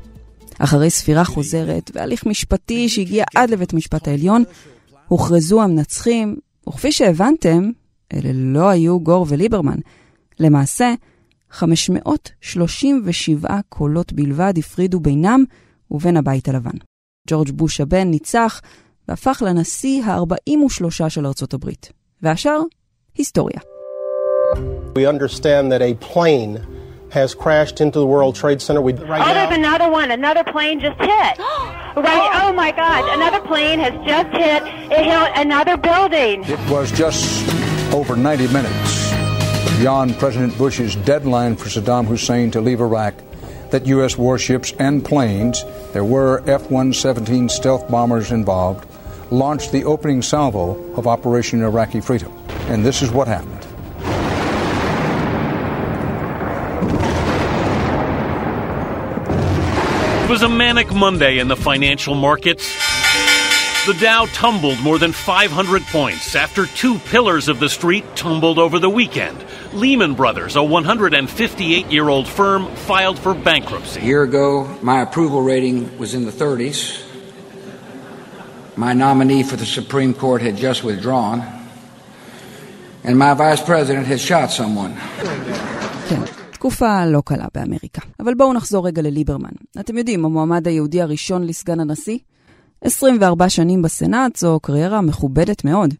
אחרי 0.59 0.89
ספירה 0.89 1.23
חוזרת 1.23 1.91
והליך 1.93 2.25
משפטי 2.25 2.89
שהגיע 2.89 3.23
עד 3.35 3.49
לבית 3.49 3.73
המשפט 3.73 4.07
העליון, 4.07 4.43
הוכרזו 5.07 5.61
המנצחים, 5.61 6.35
וכפי 6.69 6.91
שהבנתם, 6.91 7.71
אלה 8.13 8.29
לא 8.33 8.69
היו 8.69 8.99
גור 8.99 9.25
וליברמן. 9.29 9.79
למעשה, 10.39 10.93
537 11.51 13.59
קולות 13.69 14.13
בלבד 14.13 14.53
הפרידו 14.57 14.99
בינם 14.99 15.43
ובין 15.91 16.17
הבית 16.17 16.49
הלבן. 16.49 16.77
ג'ורג' 17.27 17.51
בוש 17.51 17.81
הבן 17.81 18.07
ניצח 18.07 18.61
והפך 19.07 19.43
לנשיא 19.45 20.03
ה-43 20.03 21.09
של 21.09 21.25
ארצות 21.25 21.53
הברית. 21.53 21.91
והשאר, 22.21 22.61
היסטוריה. 23.15 23.59
We 24.95 25.05
understand 25.05 25.71
that 25.71 25.81
a 25.81 25.93
plane 26.13 26.59
has 27.11 27.33
crashed 27.33 27.79
into 27.81 27.99
the 27.99 28.05
World 28.05 28.35
Trade 28.35 28.61
Center. 28.61 28.81
We, 28.81 28.93
right 28.93 29.21
oh, 29.21 29.33
there's 29.33 29.57
another 29.63 29.89
one. 29.99 30.11
Another 30.11 30.43
plane 30.53 30.79
just 30.79 30.99
hit. 30.99 31.33
right. 31.95 32.29
Oh 32.41 32.51
my 32.63 32.71
God! 32.83 33.01
Another 33.17 33.41
plane 33.51 33.79
has 33.85 33.95
just 34.11 34.31
hit. 34.43 34.61
It 34.97 35.03
hit 35.11 35.29
another 35.45 35.75
building. 35.77 36.35
It 36.55 36.61
was 36.75 36.87
just 37.03 37.23
over 37.93 38.15
90 38.15 38.47
minutes 38.57 39.10
beyond 39.81 40.15
President 40.19 40.55
Bush's 40.59 40.95
deadline 40.95 41.55
for 41.55 41.65
Saddam 41.65 42.05
Hussein 42.05 42.51
to 42.51 42.61
leave 42.61 42.81
Iraq 42.81 43.15
that 43.71 43.87
U.S. 43.87 44.15
warships 44.15 44.73
and 44.77 45.03
planes, 45.03 45.65
there 45.91 46.03
were 46.03 46.43
F 46.45 46.69
117 46.69 47.49
stealth 47.49 47.89
bombers 47.89 48.31
involved, 48.31 48.87
launched 49.31 49.71
the 49.71 49.83
opening 49.85 50.21
salvo 50.21 50.77
of 50.93 51.07
Operation 51.07 51.63
Iraqi 51.63 51.99
Freedom. 51.99 52.31
And 52.67 52.85
this 52.85 53.01
is 53.01 53.09
what 53.09 53.27
happened. 53.27 53.65
It 60.25 60.29
was 60.29 60.43
a 60.43 60.49
manic 60.49 60.93
Monday 60.93 61.39
in 61.39 61.47
the 61.47 61.57
financial 61.57 62.13
markets. 62.13 63.00
The 63.86 63.94
Dow 64.00 64.26
tumbled 64.32 64.80
more 64.80 64.98
than 64.98 65.12
500 65.12 65.82
points 65.84 66.34
after 66.34 66.66
two 66.66 66.98
pillars 66.98 67.46
of 67.48 67.60
the 67.60 67.68
street 67.68 68.04
tumbled 68.16 68.58
over 68.58 68.80
the 68.80 68.90
weekend. 68.90 69.38
Lehman 69.72 70.14
Brothers, 70.14 70.56
a 70.56 70.62
158 70.62 71.86
year 71.86 72.08
old 72.08 72.26
firm, 72.26 72.66
filed 72.74 73.18
for 73.18 73.32
bankruptcy. 73.32 74.00
A 74.00 74.04
year 74.04 74.24
ago, 74.24 74.48
my 74.82 75.02
approval 75.02 75.40
rating 75.40 75.98
was 75.98 76.14
in 76.14 76.24
the 76.24 76.32
30s. 76.32 76.80
My 78.76 78.92
nominee 78.92 79.44
for 79.44 79.56
the 79.56 79.66
Supreme 79.78 80.12
Court 80.14 80.42
had 80.42 80.56
just 80.56 80.82
withdrawn. 80.82 81.42
And 83.04 83.16
my 83.16 83.34
vice 83.34 83.62
president 83.62 84.06
had 84.06 84.20
shot 84.20 84.50
someone. 84.50 84.94
תקופה 86.52 87.06
לא 87.06 87.22
קלה 87.24 87.46
באמריקה. 87.54 88.02
אבל 88.20 88.34
בואו 88.34 88.52
נחזור 88.52 88.86
רגע 88.86 89.02
לליברמן. 89.02 89.54
אתם 89.80 89.98
יודעים, 89.98 90.24
המועמד 90.24 90.68
היהודי 90.68 91.02
הראשון 91.02 91.46
לסגן 91.46 91.80
הנשיא? 91.80 92.18
24 92.83 93.49
שנים 93.49 93.81
בסנאט 93.81 94.35
זו 94.35 94.59
קריירה 94.61 95.01
מכובדת 95.01 95.65
מאוד. 95.65 95.93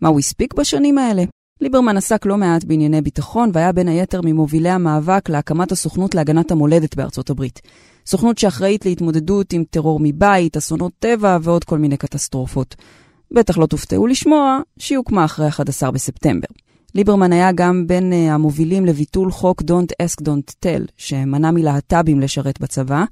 מה 0.00 0.08
הוא 0.08 0.18
הספיק 0.18 0.54
בשנים 0.54 0.98
האלה? 0.98 1.24
ליברמן 1.60 1.96
עסק 1.96 2.26
לא 2.26 2.36
מעט 2.36 2.64
בענייני 2.64 3.00
ביטחון 3.02 3.50
והיה 3.52 3.72
בין 3.72 3.88
היתר 3.88 4.20
ממובילי 4.24 4.68
המאבק 4.68 5.28
להקמת 5.28 5.72
הסוכנות 5.72 6.14
להגנת 6.14 6.50
המולדת 6.50 6.94
בארצות 6.94 7.30
הברית. 7.30 7.60
סוכנות 8.06 8.38
שאחראית 8.38 8.86
להתמודדות 8.86 9.52
עם 9.52 9.64
טרור 9.70 10.00
מבית, 10.02 10.56
אסונות 10.56 10.92
טבע 10.98 11.38
ועוד 11.42 11.64
כל 11.64 11.78
מיני 11.78 11.96
קטסטרופות. 11.96 12.76
בטח 13.30 13.58
לא 13.58 13.66
תופתעו 13.66 14.06
לשמוע 14.06 14.60
שהיא 14.78 14.98
הוקמה 14.98 15.24
אחרי 15.24 15.48
11 15.48 15.90
בספטמבר. 15.90 16.48
ליברמן 16.94 17.32
היה 17.32 17.52
גם 17.52 17.86
בין 17.86 18.12
uh, 18.12 18.32
המובילים 18.32 18.86
לביטול 18.86 19.30
חוק 19.30 19.62
Don't 19.62 20.04
Ask 20.06 20.24
Don't 20.24 20.54
Tell, 20.64 20.92
שמנע 20.96 21.50
מלהט"בים 21.50 22.20
לשרת 22.20 22.60
בצבא, 22.60 23.04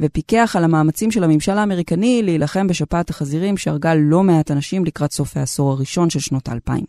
ופיקח 0.00 0.54
על 0.58 0.64
המאמצים 0.64 1.10
של 1.10 1.24
הממשל 1.24 1.58
האמריקני 1.58 2.22
להילחם 2.22 2.66
בשפעת 2.66 3.10
החזירים 3.10 3.56
שהרגה 3.56 3.94
לא 3.94 4.22
מעט 4.22 4.50
אנשים 4.50 4.84
לקראת 4.84 5.12
סוף 5.12 5.36
העשור 5.36 5.72
הראשון 5.72 6.10
של 6.10 6.20
שנות 6.20 6.48
האלפיים. 6.48 6.84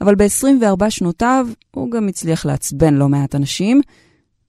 אבל 0.00 0.14
ב-24 0.14 0.90
שנותיו 0.90 1.46
הוא 1.70 1.90
גם 1.90 2.08
הצליח 2.08 2.46
לעצבן 2.46 2.94
לא 2.94 3.08
מעט 3.08 3.34
אנשים, 3.34 3.80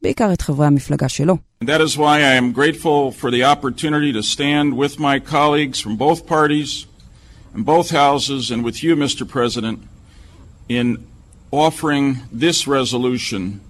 בעיקר 0.02 0.34
את 0.34 0.42
חברי 0.42 0.68
המפלגה 0.68 1.10
שלו. 1.10 1.38
That 1.64 1.82
is 1.82 1.98
why 1.98 2.18
I 2.22 2.36
am 2.42 2.52
grateful 2.52 3.12
for 3.12 3.32
the 3.32 3.44
opportunity 3.44 4.12
to 4.14 4.24
stand 4.24 4.78
with 4.78 5.00
my 5.00 5.20
colleagues 5.20 5.80
from 5.80 5.96
both 5.96 6.28
parties 6.28 6.86
and 7.54 7.66
both 7.66 7.90
houses 7.92 8.52
and 8.52 8.64
with 8.66 8.84
you, 8.84 8.96
Mr. 8.96 9.28
President, 9.28 9.80
in 10.68 10.98
offering 11.52 12.06
this 12.32 12.68
resolution 12.68 13.62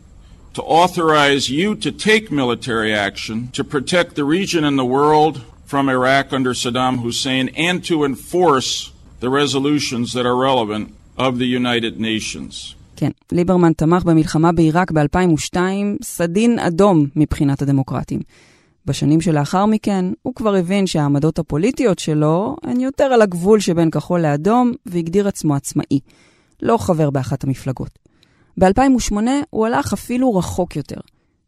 to 0.58 0.62
authorize 0.62 1.50
you 1.50 1.76
to 1.76 1.92
take 1.92 2.32
military 2.32 2.94
action 2.94 3.50
to 3.58 3.64
protect 3.64 4.16
the 4.16 4.24
region 4.24 4.64
and 4.64 4.78
the 4.78 4.90
world 4.98 5.36
from 5.66 5.90
Iraq 5.90 6.26
under 6.38 6.54
Saddam 6.54 6.96
Hussein 7.06 7.46
and 7.70 7.84
to 7.90 7.96
enforce 8.04 8.92
the 9.24 9.30
resolutions 9.30 10.14
that 10.16 10.26
are 10.32 10.38
relevant 10.50 10.86
of 11.18 11.32
the 11.40 11.48
United 11.62 12.00
Nations. 12.00 12.76
כן, 12.96 13.12
ליברמן 13.32 13.74
תמך 13.74 14.04
במלחמה 14.04 14.52
בעיראק 14.52 14.92
ב-2002, 14.92 15.58
סדין 16.04 16.60
אדום 16.60 17.06
מבחינת 17.16 17.62
הדמוקרטים. 17.62 18.20
בשנים 18.86 19.22
שלאחר 19.22 19.66
מכן, 19.66 20.06
הוא 20.22 20.36
כבר 20.36 20.56
הבין 20.56 20.88
שהעמדות 20.88 21.40
הפוליטיות 21.40 22.00
שלו 22.00 22.56
הן 22.64 22.80
יותר 22.80 23.04
על 23.04 23.22
הגבול 23.22 23.60
שבין 23.60 23.92
כחול 23.92 24.22
לאדום, 24.22 24.72
והגדיר 24.86 25.28
עצמו 25.28 25.56
עצמאי. 25.56 26.00
לא 26.62 26.78
חבר 26.78 27.10
באחת 27.10 27.44
המפלגות. 27.44 28.03
ב-2008 28.60 29.16
הוא 29.50 29.66
הלך 29.66 29.94
אפילו 29.94 30.36
רחוק 30.36 30.76
יותר. 30.76 31.00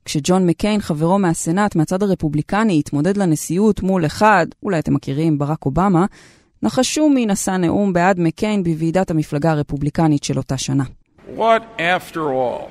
כשג'ון 0.05 0.47
מקיין, 0.47 0.81
חברו 0.81 1.19
מהסנאט 1.19 1.75
מהצד 1.75 2.03
הרפובליקני, 2.03 2.79
התמודד 2.79 3.17
לנשיאות 3.17 3.83
מול 3.83 4.05
אחד, 4.05 4.47
אולי 4.63 4.79
אתם 4.79 4.93
מכירים, 4.93 5.37
ברק 5.37 5.65
אובמה, 5.65 6.05
נחשו 6.63 7.09
מי 7.09 7.25
נשא 7.25 7.51
נאום 7.51 7.93
בעד 7.93 8.19
מקיין 8.19 8.63
בוועידת 8.63 9.11
המפלגה 9.11 9.51
הרפובליקנית 9.51 10.23
של 10.23 10.37
אותה 10.37 10.57
שנה. 10.57 10.83
What, 11.37 11.61
after 11.79 12.33
all, 12.33 12.69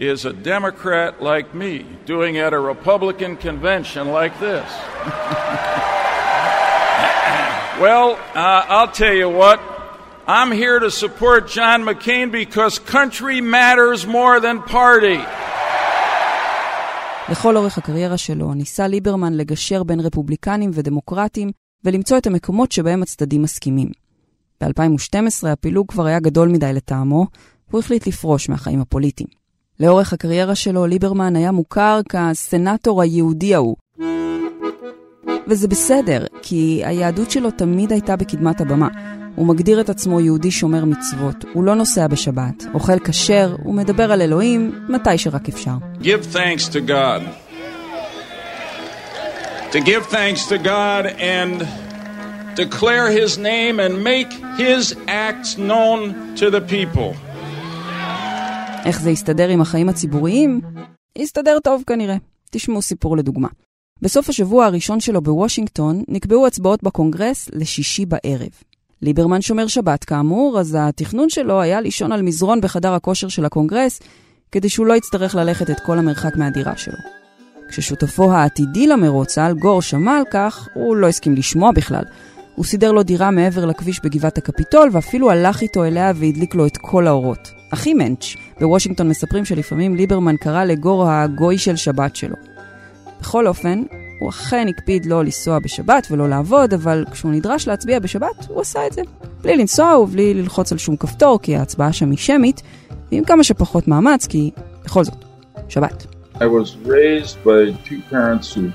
is 0.00 0.24
a 0.24 0.32
Democrat 0.32 1.22
like 1.22 1.54
me 1.54 1.84
doing 2.06 2.38
at 2.38 2.52
a 2.52 2.60
Republican 2.74 3.36
convention 3.36 4.08
like 4.18 4.34
this? 4.40 4.64
well, 7.84 8.18
uh, 8.34 8.74
I'll 8.74 8.92
tell 9.02 9.14
you 9.22 9.28
what. 9.28 9.58
I'm 10.38 10.52
here 10.52 10.78
to 10.86 10.90
support 11.02 11.40
John 11.56 11.80
McCain 11.88 12.26
because 12.30 12.74
country 12.78 13.38
matters 13.40 14.06
more 14.06 14.38
than 14.40 14.72
party. 14.72 15.18
לכל 17.30 17.56
אורך 17.56 17.78
הקריירה 17.78 18.16
שלו 18.16 18.54
ניסה 18.54 18.88
ליברמן 18.88 19.32
לגשר 19.32 19.82
בין 19.82 20.00
רפובליקנים 20.00 20.70
ודמוקרטים 20.74 21.50
ולמצוא 21.84 22.18
את 22.18 22.26
המקומות 22.26 22.72
שבהם 22.72 23.02
הצדדים 23.02 23.42
מסכימים. 23.42 23.88
ב-2012 24.60 25.48
הפילוג 25.48 25.88
כבר 25.88 26.06
היה 26.06 26.20
גדול 26.20 26.48
מדי 26.48 26.72
לטעמו, 26.72 27.26
והוא 27.68 27.80
החליט 27.80 28.06
לפרוש 28.06 28.48
מהחיים 28.48 28.80
הפוליטיים. 28.80 29.28
לאורך 29.80 30.12
הקריירה 30.12 30.54
שלו 30.54 30.86
ליברמן 30.86 31.36
היה 31.36 31.52
מוכר 31.52 32.00
כסנטור 32.08 33.02
היהודי 33.02 33.54
ההוא. 33.54 33.76
וזה 35.46 35.68
בסדר, 35.68 36.24
כי 36.42 36.82
היהדות 36.84 37.30
שלו 37.30 37.50
תמיד 37.50 37.92
הייתה 37.92 38.16
בקדמת 38.16 38.60
הבמה. 38.60 38.88
הוא 39.40 39.48
מגדיר 39.48 39.80
את 39.80 39.90
עצמו 39.90 40.20
יהודי 40.20 40.50
שומר 40.50 40.84
מצוות, 40.84 41.44
הוא 41.52 41.64
לא 41.64 41.74
נוסע 41.74 42.06
בשבת, 42.06 42.64
אוכל 42.74 42.98
כשר, 42.98 43.56
הוא 43.62 43.74
מדבר 43.74 44.12
על 44.12 44.22
אלוהים 44.22 44.72
מתי 44.88 45.18
שרק 45.18 45.48
אפשר. 45.48 45.74
Give 46.00 46.34
thanks 46.34 46.68
to 46.68 46.88
God. 46.88 47.22
To 49.72 49.80
give 49.80 50.04
thanks 50.10 50.46
to 50.48 50.58
God 50.64 51.06
and 51.18 51.66
declare 52.56 53.06
His 53.20 53.38
name 53.38 53.80
and 53.80 54.04
make 54.04 54.30
His 54.58 54.94
acts 55.08 55.56
known 55.56 56.00
to 56.36 56.50
the 56.50 56.60
people. 56.72 57.16
איך 58.84 59.00
זה 59.00 59.10
יסתדר 59.10 59.48
עם 59.48 59.60
החיים 59.60 59.88
הציבוריים? 59.88 60.60
יסתדר 61.18 61.58
טוב 61.64 61.82
כנראה. 61.86 62.16
תשמעו 62.50 62.82
סיפור 62.82 63.16
לדוגמה. 63.16 63.48
בסוף 64.02 64.28
השבוע 64.28 64.66
הראשון 64.66 65.00
שלו 65.00 65.20
בוושינגטון 65.20 66.02
נקבעו 66.08 66.46
הצבעות 66.46 66.82
בקונגרס 66.82 67.48
לשישי 67.52 68.06
בערב. 68.06 68.69
ליברמן 69.02 69.40
שומר 69.40 69.66
שבת 69.66 70.04
כאמור, 70.04 70.60
אז 70.60 70.76
התכנון 70.80 71.28
שלו 71.28 71.60
היה 71.60 71.80
לישון 71.80 72.12
על 72.12 72.22
מזרון 72.22 72.60
בחדר 72.60 72.92
הכושר 72.92 73.28
של 73.28 73.44
הקונגרס, 73.44 74.00
כדי 74.52 74.68
שהוא 74.68 74.86
לא 74.86 74.94
יצטרך 74.94 75.34
ללכת 75.34 75.70
את 75.70 75.80
כל 75.80 75.98
המרחק 75.98 76.36
מהדירה 76.36 76.76
שלו. 76.76 76.98
כששותפו 77.68 78.32
העתידי 78.32 78.86
למרוץ, 78.86 79.38
אל 79.38 79.52
גור, 79.52 79.82
שמע 79.82 80.16
על 80.16 80.24
כך, 80.30 80.68
הוא 80.74 80.96
לא 80.96 81.08
הסכים 81.08 81.34
לשמוע 81.34 81.72
בכלל. 81.72 82.04
הוא 82.54 82.64
סידר 82.64 82.92
לו 82.92 83.02
דירה 83.02 83.30
מעבר 83.30 83.64
לכביש 83.64 84.00
בגבעת 84.04 84.38
הקפיטול, 84.38 84.88
ואפילו 84.92 85.30
הלך 85.30 85.62
איתו 85.62 85.84
אליה 85.84 86.12
והדליק 86.16 86.54
לו 86.54 86.66
את 86.66 86.76
כל 86.76 87.06
האורות. 87.06 87.50
הכי 87.72 87.94
מענץ', 87.94 88.34
בוושינגטון 88.60 89.08
מספרים 89.08 89.44
שלפעמים 89.44 89.96
ליברמן 89.96 90.36
קרא 90.36 90.64
לגור 90.64 91.08
הגוי 91.08 91.58
של 91.58 91.76
שבת 91.76 92.16
שלו. 92.16 92.36
בכל 93.20 93.46
אופן, 93.46 93.82
הוא 94.20 94.28
אכן 94.28 94.66
הקפיד 94.68 95.06
לא 95.06 95.24
לנסוע 95.24 95.58
בשבת 95.58 96.06
ולא 96.10 96.28
לעבוד, 96.28 96.74
אבל 96.74 97.04
כשהוא 97.10 97.32
נדרש 97.32 97.68
להצביע 97.68 97.98
בשבת, 97.98 98.46
הוא 98.48 98.60
עשה 98.60 98.86
את 98.86 98.92
זה. 98.92 99.02
בלי 99.42 99.56
לנסוע 99.56 99.98
ובלי 99.98 100.34
ללחוץ 100.34 100.72
על 100.72 100.78
שום 100.78 100.96
כפתור, 100.96 101.38
כי 101.42 101.56
ההצבעה 101.56 101.92
שם 101.92 102.10
היא 102.10 102.18
שמית, 102.18 102.62
ועם 103.12 103.24
כמה 103.24 103.44
שפחות 103.44 103.88
מאמץ, 103.88 104.26
כי 104.26 104.50
בכל 104.84 105.04
זאת, 105.04 105.24
שבת. 105.68 106.06
I 106.34 106.38
was 106.38 106.76
raised 106.86 107.36
by 107.44 107.88
two 107.88 108.00
parents 108.10 108.54
who 108.54 108.70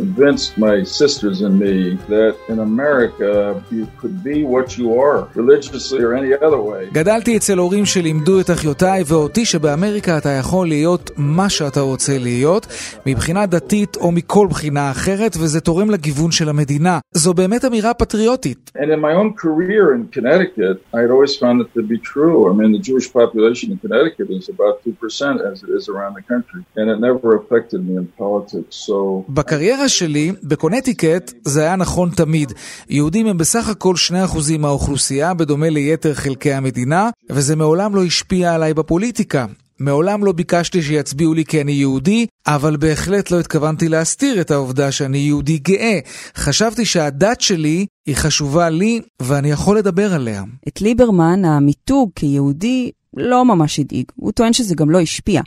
convinced 0.00 0.50
my 0.66 0.76
sisters 1.00 1.36
and 1.46 1.54
me 1.64 1.76
that 2.14 2.34
in 2.52 2.58
America 2.70 3.30
you 3.76 3.84
could 4.00 4.16
be 4.30 4.38
what 4.54 4.66
you 4.80 4.88
are, 5.06 5.20
religiously 5.40 6.00
or 6.06 6.10
any 6.20 6.32
other 6.46 6.60
way. 6.70 6.90
גדלתי 6.92 7.36
אצל 7.36 7.58
הורים 7.58 7.86
שלימדו 7.86 8.40
את 8.40 8.50
אחיותיי 8.50 9.02
ואותי 9.06 9.44
שבאמריקה 9.44 10.18
אתה 10.18 10.28
יכול 10.28 10.68
להיות 10.68 11.10
מה 11.16 11.48
שאתה 11.48 11.80
רוצה 11.80 12.18
להיות, 12.18 12.66
מבחינה 13.06 13.46
דתית 13.46 13.96
או 13.96 14.12
מכל 14.12 14.46
בחינה 14.50 14.90
אחרת, 14.90 15.36
וזה 15.40 15.60
תורם 15.60 15.90
לגיוון 15.90 16.30
של 16.30 16.48
המדינה. 16.48 16.98
זו 17.12 17.34
באמת 17.34 17.64
אמירה 17.64 17.94
פטריוטית. 17.94 18.72
And 18.76 18.90
in 18.90 19.00
my 19.00 19.14
own 19.20 19.32
career 19.44 19.94
in 19.96 20.02
Connecticut, 20.16 20.76
I 20.94 21.00
had 21.04 21.10
always 21.10 21.34
found 21.42 21.56
it 21.64 21.68
to 21.78 21.82
be 21.92 21.98
true. 22.12 22.38
I 22.50 22.52
mean, 22.58 22.70
the 22.78 22.84
Jewish 22.90 23.08
population 23.20 23.66
in 23.72 23.78
Connecticut 23.84 24.28
is 24.38 24.48
about 24.56 24.74
2% 24.84 25.40
as 25.50 25.56
it 25.64 25.70
is 25.78 25.84
around 25.92 26.12
the 26.18 26.24
country, 26.32 26.62
and 26.78 26.84
it 26.92 26.98
never 27.08 27.28
affected 27.40 27.80
me 27.88 27.94
in 28.00 28.06
politics, 28.18 28.74
so... 28.86 29.24
בקריירה 29.28 29.85
שלי, 29.88 30.32
בקונטיקט, 30.42 31.32
זה 31.44 31.62
היה 31.62 31.76
נכון 31.76 32.10
תמיד. 32.10 32.52
יהודים 32.88 33.26
הם 33.26 33.38
בסך 33.38 33.68
הכל 33.68 33.94
2% 34.08 34.12
מהאוכלוסייה, 34.58 35.34
בדומה 35.34 35.70
ליתר 35.70 36.14
חלקי 36.14 36.52
המדינה, 36.52 37.10
וזה 37.30 37.56
מעולם 37.56 37.94
לא 37.94 38.04
השפיע 38.04 38.54
עליי 38.54 38.74
בפוליטיקה. 38.74 39.46
מעולם 39.80 40.24
לא 40.24 40.32
ביקשתי 40.32 40.82
שיצביעו 40.82 41.34
לי 41.34 41.44
כי 41.44 41.60
אני 41.60 41.72
יהודי, 41.72 42.26
אבל 42.46 42.76
בהחלט 42.76 43.30
לא 43.30 43.40
התכוונתי 43.40 43.88
להסתיר 43.88 44.40
את 44.40 44.50
העובדה 44.50 44.92
שאני 44.92 45.18
יהודי 45.18 45.58
גאה. 45.58 45.98
חשבתי 46.36 46.84
שהדת 46.84 47.40
שלי 47.40 47.86
היא 48.06 48.16
חשובה 48.16 48.68
לי, 48.68 49.00
ואני 49.22 49.50
יכול 49.50 49.78
לדבר 49.78 50.14
עליה. 50.14 50.42
את 50.68 50.80
ליברמן, 50.80 51.44
המיתוג 51.44 52.10
כיהודי 52.14 52.90
לא 53.16 53.44
ממש 53.44 53.78
הדאיג. 53.78 54.04
הוא 54.14 54.32
טוען 54.32 54.52
שזה 54.52 54.74
גם 54.74 54.90
לא 54.90 55.00
השפיע. 55.00 55.42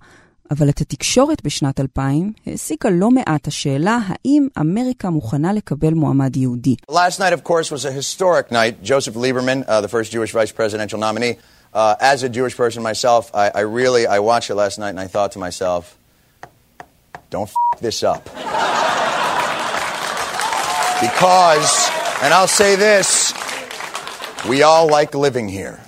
אבל 0.50 0.68
את 0.68 0.80
התקשורת 0.80 1.42
בשנת 1.44 1.80
2000 1.80 2.32
העסיקה 2.46 2.88
לא 2.90 3.10
מעט 3.10 3.48
השאלה 3.48 3.98
האם 4.06 4.48
אמריקה 4.60 5.10
מוכנה 5.10 5.52
לקבל 5.52 5.94
מועמד 5.94 6.36
יהודי. 6.36 6.76
Last 6.90 7.18
night, 7.18 7.32
of 7.32 7.44
course, 7.44 7.70
was 7.70 7.84
a 7.84 7.92
historic 7.92 8.50
night. 8.52 8.82
Joseph 8.82 9.14
Lieberman, 9.14 9.64
uh, 9.66 9.80
the 9.80 9.88
first 9.88 10.12
Jewish 10.12 10.32
vice 10.32 10.52
presidential 10.52 10.98
nominee. 10.98 11.34
Uh, 11.72 11.96
as 12.00 12.22
a 12.22 12.28
Jewish 12.28 12.56
person 12.56 12.82
myself, 12.82 13.30
I, 13.34 13.50
I 13.54 13.60
really, 13.60 14.06
I 14.06 14.18
watched 14.20 14.48
it 14.50 14.54
last 14.54 14.78
night 14.78 14.90
and 14.90 15.00
I 15.00 15.08
thought 15.14 15.32
to 15.32 15.40
myself, 15.40 15.98
don't 17.30 17.48
f 17.48 17.54
this 17.80 18.04
up. 18.04 18.22
because, 21.00 21.90
and 22.22 22.30
I'll 22.32 22.54
say 22.62 22.76
this, 22.76 23.32
we 24.48 24.62
all 24.62 24.86
like 24.88 25.14
living 25.14 25.48
here. 25.48 25.80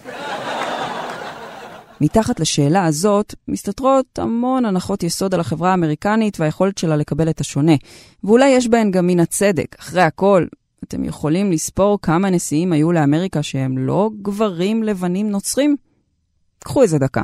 מתחת 2.01 2.39
לשאלה 2.39 2.85
הזאת 2.85 3.35
מסתתרות 3.47 4.19
המון 4.19 4.65
הנחות 4.65 5.03
יסוד 5.03 5.33
על 5.33 5.39
החברה 5.39 5.71
האמריקנית 5.71 6.39
והיכולת 6.39 6.77
שלה 6.77 6.95
לקבל 6.95 7.29
את 7.29 7.41
השונה. 7.41 7.71
ואולי 8.23 8.49
יש 8.49 8.67
בהן 8.67 8.91
גם 8.91 9.07
מן 9.07 9.19
הצדק. 9.19 9.75
אחרי 9.79 10.01
הכל, 10.01 10.45
אתם 10.83 11.03
יכולים 11.03 11.51
לספור 11.51 11.99
כמה 12.01 12.29
נשיאים 12.29 12.73
היו 12.73 12.91
לאמריקה 12.91 13.43
שהם 13.43 13.77
לא 13.77 14.09
גברים 14.21 14.83
לבנים 14.83 15.29
נוצרים? 15.29 15.75
קחו 16.59 16.81
איזה 16.81 16.97
דקה. 16.97 17.21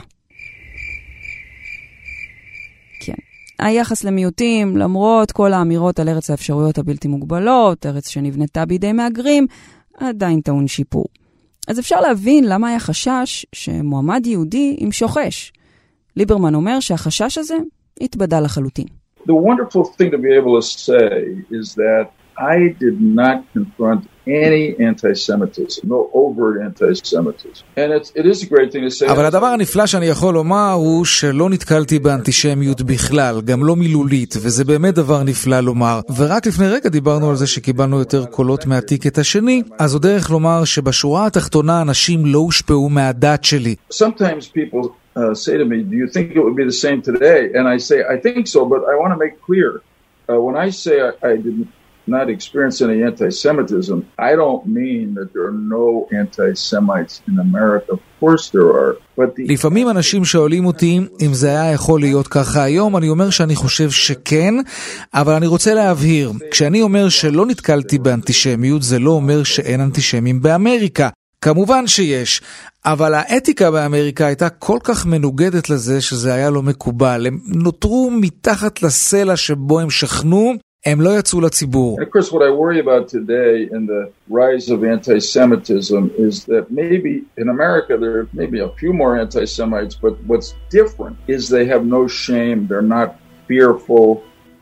כן. 2.99 3.13
היחס 3.59 4.03
למיעוטים, 4.03 4.77
למרות 4.77 5.31
כל 5.31 5.53
האמירות 5.53 5.99
על 5.99 6.09
ארץ 6.09 6.29
האפשרויות 6.29 6.77
הבלתי 6.77 7.07
מוגבלות, 7.07 7.85
ארץ 7.85 8.07
שנבנתה 8.07 8.65
בידי 8.65 8.93
מהגרים, 8.93 9.47
עדיין 9.97 10.41
טעון 10.41 10.67
שיפור. 10.67 11.05
אז 11.67 11.79
אפשר 11.79 12.01
להבין 12.01 12.43
למה 12.43 12.69
היה 12.69 12.79
חשש 12.79 13.45
שמועמד 13.53 14.25
יהודי 14.25 14.77
ימשוך 14.79 15.17
אש. 15.17 15.53
ליברמן 16.15 16.55
אומר 16.55 16.79
שהחשש 16.79 17.37
הזה 17.37 17.55
התבדה 18.01 18.39
לחלוטין. 18.39 18.85
The 19.27 19.29
wonderful 19.29 19.83
thing 19.83 20.11
to 20.11 20.17
be 20.17 20.31
able 20.39 20.55
to 20.55 20.65
say 20.65 21.11
is 21.51 21.75
that 21.75 22.07
I 22.37 22.57
did 22.83 23.01
not 23.01 23.37
confront 23.55 24.01
any 24.27 24.75
anti-Semitism, 24.89 25.81
no 25.87 26.09
overt 26.13 26.61
anti-Semitism. 26.61 27.63
And 27.75 27.91
it's, 27.97 28.11
it 28.15 28.25
is 28.25 28.43
a 28.43 28.45
great 28.45 28.71
thing 28.71 28.83
to 28.83 28.91
say. 28.91 29.09
אבל 29.09 29.25
הדבר 29.25 29.45
הנפלא 29.45 29.85
שאני 29.85 30.05
יכול 30.05 30.33
לומר 30.33 30.71
הוא 30.71 31.05
שלא 31.05 31.49
נתקלתי 31.49 31.99
באנטישמיות 31.99 32.81
בכלל, 32.81 33.41
גם 33.41 33.63
לא 33.63 33.75
מילולית, 33.75 34.35
וזה 34.41 34.65
באמת 34.65 34.95
דבר 34.95 35.23
נפלא 35.23 35.59
לומר. 35.59 35.99
ורק 36.17 36.47
לפני 36.47 36.67
רגע 36.67 36.89
דיברנו 36.89 37.29
על 37.29 37.35
זה 37.35 37.47
שקיבלנו 37.47 37.99
יותר 37.99 38.25
קולות 38.25 38.65
מהטיקט 38.65 39.17
השני, 39.17 39.63
אז 39.79 39.91
זו 39.91 39.99
דרך 39.99 40.31
לומר 40.31 40.63
שבשורה 40.63 41.25
התחתונה 41.25 41.81
אנשים 41.81 42.25
לא 42.25 42.39
הושפעו 42.39 42.89
מהדת 42.89 43.43
שלי. 43.43 43.75
Sometimes 43.93 44.47
people 44.47 44.95
uh, 45.15 45.33
say 45.33 45.57
to 45.57 45.65
me, 45.65 45.83
do 45.83 45.95
you 45.95 46.07
think 46.07 46.31
it 46.35 46.39
would 46.43 46.55
be 46.55 46.65
the 46.65 46.79
same 46.85 47.01
today? 47.01 47.49
And 47.55 47.67
I 47.67 47.77
say, 47.77 48.03
I 48.13 48.17
think 48.17 48.47
so, 48.47 48.65
but 48.65 48.81
I 48.91 48.95
want 49.01 49.11
to 49.13 49.19
make 49.25 49.41
clear. 49.41 49.81
Uh, 50.29 50.41
when 50.45 50.55
I 50.65 50.69
say 50.69 50.95
I, 51.01 51.11
I 51.31 51.33
did 51.45 51.55
not 52.07 52.29
experience 52.29 52.81
any 52.81 53.03
anti-Semitism, 53.03 53.97
I 54.17 54.31
don't 54.41 54.65
mean 54.65 55.05
that 55.17 55.27
there 55.33 55.45
are 55.51 55.59
no 55.77 56.07
anti-Semites 56.21 57.21
in 57.27 57.39
America. 57.39 57.95
לפעמים 59.37 59.89
אנשים 59.89 60.25
שואלים 60.25 60.65
אותי 60.65 60.99
אם 61.21 61.33
זה 61.33 61.49
היה 61.49 61.71
יכול 61.71 61.99
להיות 61.99 62.27
ככה 62.27 62.63
היום, 62.63 62.97
אני 62.97 63.09
אומר 63.09 63.29
שאני 63.29 63.55
חושב 63.55 63.91
שכן, 63.91 64.53
אבל 65.13 65.33
אני 65.33 65.47
רוצה 65.47 65.73
להבהיר, 65.73 66.31
כשאני 66.51 66.81
אומר 66.81 67.09
שלא 67.09 67.45
נתקלתי 67.45 67.97
באנטישמיות, 67.97 68.83
זה 68.83 68.99
לא 68.99 69.11
אומר 69.11 69.43
שאין 69.43 69.81
אנטישמים 69.81 70.41
באמריקה. 70.41 71.09
כמובן 71.41 71.87
שיש, 71.87 72.41
אבל 72.85 73.13
האתיקה 73.13 73.71
באמריקה 73.71 74.25
הייתה 74.25 74.49
כל 74.49 74.79
כך 74.83 75.05
מנוגדת 75.05 75.69
לזה 75.69 76.01
שזה 76.01 76.33
היה 76.33 76.49
לא 76.49 76.61
מקובל. 76.63 77.27
הם 77.27 77.39
נותרו 77.45 78.11
מתחת 78.11 78.83
לסלע 78.83 79.35
שבו 79.35 79.79
הם 79.79 79.89
שכנו, 79.89 80.53
הם 80.86 81.00
לא 81.00 81.18
יצאו 81.18 81.40
לציבור. 81.40 81.98
And 82.00 82.06
of 82.06 82.10
course, 82.10 82.32
what 82.32 82.42
I 82.42 82.50
worry 82.50 82.80
about 82.80 83.08
today 83.08 83.68
in 83.76 83.86
the 83.86 84.02
rise 84.28 84.68
of 84.68 84.78
anti-Semitism 84.84 86.02
is 86.26 86.44
that 86.46 86.64
maybe 86.70 87.14
in 87.42 87.48
America 87.48 87.92
there 88.02 88.14
are 88.20 88.28
maybe 88.32 88.58
a 88.58 88.70
few 88.80 88.92
more 88.92 89.12
anti-Semites, 89.24 89.94
but 90.04 90.14
what's 90.30 90.50
different 90.78 91.16
is 91.28 91.40
they 91.48 91.66
have 91.66 91.84
no 91.84 92.02
shame, 92.08 92.58
they're 92.68 92.90
not 92.98 93.10
fearful, 93.48 94.06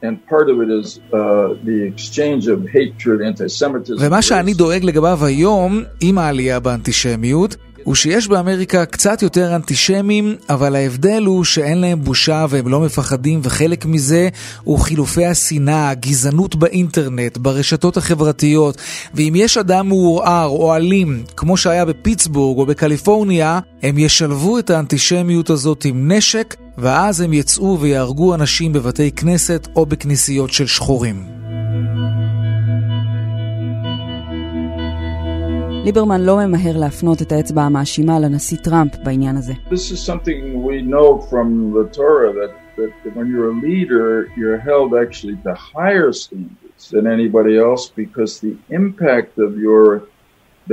and 0.02 0.12
part 0.32 0.48
of 0.52 0.56
it 0.64 0.70
is 0.80 0.86
uh, 0.98 1.54
the 1.68 1.78
exchange 1.90 2.44
of 2.54 2.58
hatred, 2.76 3.18
anti-Semitism. 3.22 3.98
ומה 4.00 4.22
שאני 4.22 4.54
דואג 4.54 4.84
לגביו 4.84 5.24
היום, 5.24 5.84
עם 6.00 6.18
העלייה 6.18 6.60
באנטישמיות, 6.60 7.56
הוא 7.85 7.95
שיש 7.95 8.27
באמריקה 8.27 8.85
קצת 8.85 9.21
יותר 9.21 9.55
אנטישמים, 9.55 10.35
אבל 10.49 10.75
ההבדל 10.75 11.23
הוא 11.25 11.43
שאין 11.43 11.77
להם 11.77 12.03
בושה 12.03 12.45
והם 12.49 12.67
לא 12.67 12.79
מפחדים, 12.79 13.39
וחלק 13.43 13.85
מזה 13.85 14.29
הוא 14.63 14.79
חילופי 14.79 15.25
השנאה, 15.25 15.89
הגזענות 15.89 16.55
באינטרנט, 16.55 17.37
ברשתות 17.37 17.97
החברתיות, 17.97 18.77
ואם 19.13 19.33
יש 19.35 19.57
אדם 19.57 19.87
מעורער 19.87 20.47
או 20.47 20.75
אלים, 20.75 21.23
כמו 21.37 21.57
שהיה 21.57 21.85
בפיטסבורג 21.85 22.57
או 22.57 22.65
בקליפורניה, 22.65 23.59
הם 23.83 23.97
ישלבו 23.97 24.59
את 24.59 24.69
האנטישמיות 24.69 25.49
הזאת 25.49 25.85
עם 25.85 26.11
נשק, 26.11 26.55
ואז 26.77 27.21
הם 27.21 27.33
יצאו 27.33 27.77
ויהרגו 27.79 28.35
אנשים 28.35 28.73
בבתי 28.73 29.11
כנסת 29.11 29.67
או 29.75 29.85
בכנסיות 29.85 30.51
של 30.51 30.67
שחורים. 30.67 31.25
ליברמן 35.85 36.21
לא 36.21 36.37
ממהר 36.37 36.77
להפנות 36.77 37.21
את 37.21 37.31
האצבע 37.31 37.61
המאשימה 37.61 38.19
לנשיא 38.19 38.57
טראמפ 38.57 38.91
בעניין 39.03 39.37
הזה. 39.37 39.53
This 39.69 39.91
is 39.91 39.99
something 40.11 40.63
we 40.69 40.81
know 40.81 41.21
from 41.29 41.47
the 41.77 41.85
Torah 41.97 42.33
that, 42.39 42.53
that 42.77 43.15
when 43.15 43.27
you're 43.31 43.49
a 43.55 43.59
leader, 43.67 44.07
you're 44.39 44.59
held 44.69 44.89
actually 45.03 45.37
to 45.45 45.53
higher 45.75 46.11
standards 46.23 46.83
than 46.93 47.05
anybody 47.17 47.55
else 47.67 47.83
because 48.03 48.31
the 48.47 48.55
impact 48.81 49.33
of 49.45 49.51
your 49.67 49.85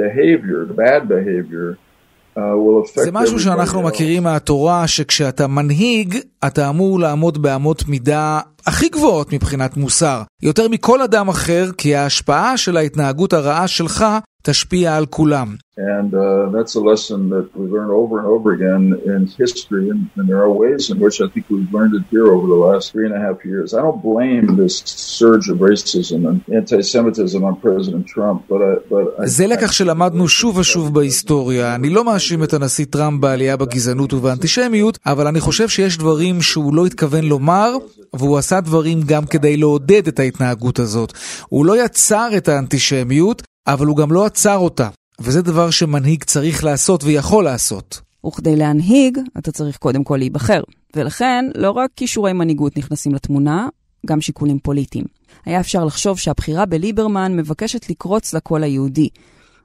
behavior, 0.03 0.59
the 0.71 0.79
bad 0.87 1.03
behavior, 1.17 1.69
uh, 1.77 2.57
will 2.63 2.79
affect 2.85 3.05
זה 3.05 3.13
משהו 3.13 3.41
שאנחנו 3.41 3.83
מכירים 3.83 4.23
מהתורה, 4.23 4.89
שכשאתה 4.89 5.47
מנהיג, 5.47 6.19
אתה 6.47 6.69
אמור 6.69 7.01
לעמוד 7.01 7.43
באמות 7.43 7.89
מידה 7.89 8.41
הכי 8.67 8.89
גבוהות 8.89 9.33
מבחינת 9.33 9.77
מוסר. 9.77 10.23
יותר 10.43 10.69
מכל 10.69 11.03
אדם 11.03 11.29
אחר, 11.29 11.71
כי 11.79 11.95
ההשפעה 11.95 12.57
של 12.57 12.77
ההתנהגות 12.77 13.33
הרעה 13.33 13.69
שלך 13.69 14.05
תשפיע 14.43 14.97
על 14.97 15.07
כולם. 15.07 15.57
And 15.79 16.13
uh, 16.15 16.51
that's 16.55 16.75
a 16.75 16.85
lesson 16.93 17.21
that 17.35 17.47
we 17.59 17.65
learn 17.77 17.91
over 18.01 18.15
and 18.21 18.29
over 18.35 18.49
again 18.59 18.85
in 19.13 19.21
history, 19.43 19.85
and, 19.93 20.03
and 20.17 20.25
there 20.31 20.41
are 20.47 20.53
ways 20.65 20.83
in 20.93 20.97
which 21.05 21.17
I 21.25 21.29
think 21.33 21.45
we've 21.53 21.73
learned 21.79 21.95
it 21.99 22.05
here 22.15 22.27
over 22.35 22.47
the 22.55 22.61
last 22.69 22.85
three 22.93 23.07
and 23.09 23.15
a 23.21 23.23
half 23.27 23.39
years. 23.53 23.69
I 23.79 23.81
don't 23.87 24.03
blame 24.13 24.45
this 24.63 24.75
surge 25.21 25.47
of 25.53 25.57
racism 25.71 26.21
and 26.29 26.37
anti-Semitism 26.61 27.41
on 27.49 27.55
President 27.67 28.05
Trump, 28.15 28.39
but 28.51 28.61
I... 28.71 28.73
But 28.91 29.05
I 29.19 29.27
זה 29.27 29.47
לקח 29.47 29.73
שלמדנו 29.73 30.29
שוב 30.29 30.57
ושוב 30.57 30.95
בהיסטוריה. 30.95 31.75
אני 31.75 31.91
לא 31.91 32.05
מאשים 32.05 32.43
את 32.43 32.53
הנשיא 32.55 32.85
טראמפ 32.91 33.21
בעלייה 33.21 33.57
בגזענות 33.57 34.13
ובאנטישמיות, 34.13 34.99
אבל 35.07 35.27
אני 35.27 35.41
חושב 35.41 35.69
שיש 35.69 35.99
דברים 35.99 36.43
שהוא 36.43 36.75
לא 36.75 36.87
התכוון 36.87 37.25
לומר, 37.25 37.77
והוא 38.13 38.39
עשה 38.39 38.61
דברים 38.61 39.01
גם 39.07 39.27
כדי 39.27 39.57
לעודד 39.57 40.07
את 40.09 40.19
ההתנהגות 40.19 40.79
הזאת. 40.79 41.13
הוא 41.49 41.67
לא 41.67 41.85
יצר 41.85 42.29
את 42.37 42.49
האנטישמיות, 42.49 43.43
אבל 43.67 43.87
הוא 43.87 43.97
גם 43.97 44.13
לא 44.13 44.27
עצר 44.27 44.57
אותה, 44.57 44.89
וזה 45.21 45.43
דבר 45.43 45.71
שמנהיג 45.71 46.25
צריך 46.25 46.65
לעשות 46.65 47.05
ויכול 47.05 47.45
לעשות. 47.45 48.01
וכדי 48.27 48.57
להנהיג, 48.57 49.19
אתה 49.39 49.53
צריך 49.53 49.77
קודם 49.77 50.05
כל 50.05 50.17
להיבחר. 50.17 50.63
ולכן, 50.97 51.45
לא 51.55 51.71
רק 51.71 51.91
כישורי 51.97 52.33
מנהיגות 52.33 52.77
נכנסים 52.77 53.15
לתמונה, 53.15 53.69
גם 54.07 54.21
שיקולים 54.21 54.59
פוליטיים. 54.59 55.05
היה 55.45 55.61
אפשר 55.61 55.85
לחשוב 55.85 56.19
שהבחירה 56.19 56.67
בליברמן 56.67 57.37
מבקשת 57.37 57.91
לקרוץ 57.91 58.35
לקול 58.35 58.63
היהודי, 58.63 59.09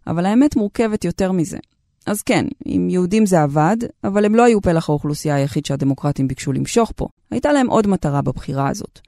אבל 0.08 0.26
האמת 0.26 0.56
מורכבת 0.56 1.06
יותר 1.06 1.32
מזה. 1.32 1.58
אז 2.06 2.22
כן, 2.22 2.46
עם 2.66 2.90
יהודים 2.90 3.26
זה 3.26 3.42
עבד, 3.42 3.78
אבל 4.04 4.26
הם 4.26 4.36
לא 4.36 4.44
היו 4.44 4.62
פלח 4.62 4.90
האוכלוסייה 4.90 5.36
היחיד 5.36 5.66
שהדמוקרטים 5.66 6.28
ביקשו 6.28 6.54
למשוך 6.54 6.92
פה. 6.96 7.08
הייתה 7.32 7.52
להם 7.52 7.68
עוד 7.68 7.88
מטרה 7.88 8.22
בבחירה 8.22 8.70
הזאת. 8.70 9.00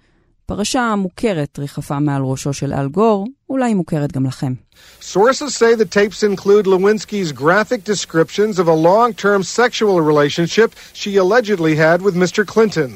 פרשה 0.48 0.94
מוכרת 0.96 1.58
ריחפה 1.58 1.98
מעל 1.98 2.22
ראשו 2.22 2.52
של 2.52 2.72
אל 2.72 2.88
גור, 2.88 3.26
אולי 3.50 3.74
מוכרת 3.74 4.12
גם 4.12 4.26
לכם. 4.26 4.54
Sources 5.00 5.54
say 5.54 5.74
the 5.74 5.84
tapes 5.84 6.22
include 6.22 6.66
Lewinsky's 6.66 7.32
graphic 7.32 7.84
descriptions 7.84 8.58
of 8.58 8.68
a 8.68 8.74
long-term 8.88 9.42
sexual 9.42 10.00
relationship 10.00 10.70
she 10.92 11.16
allegedly 11.16 11.74
had 11.76 12.02
with 12.02 12.14
Mr. 12.14 12.46
Clinton. 12.46 12.92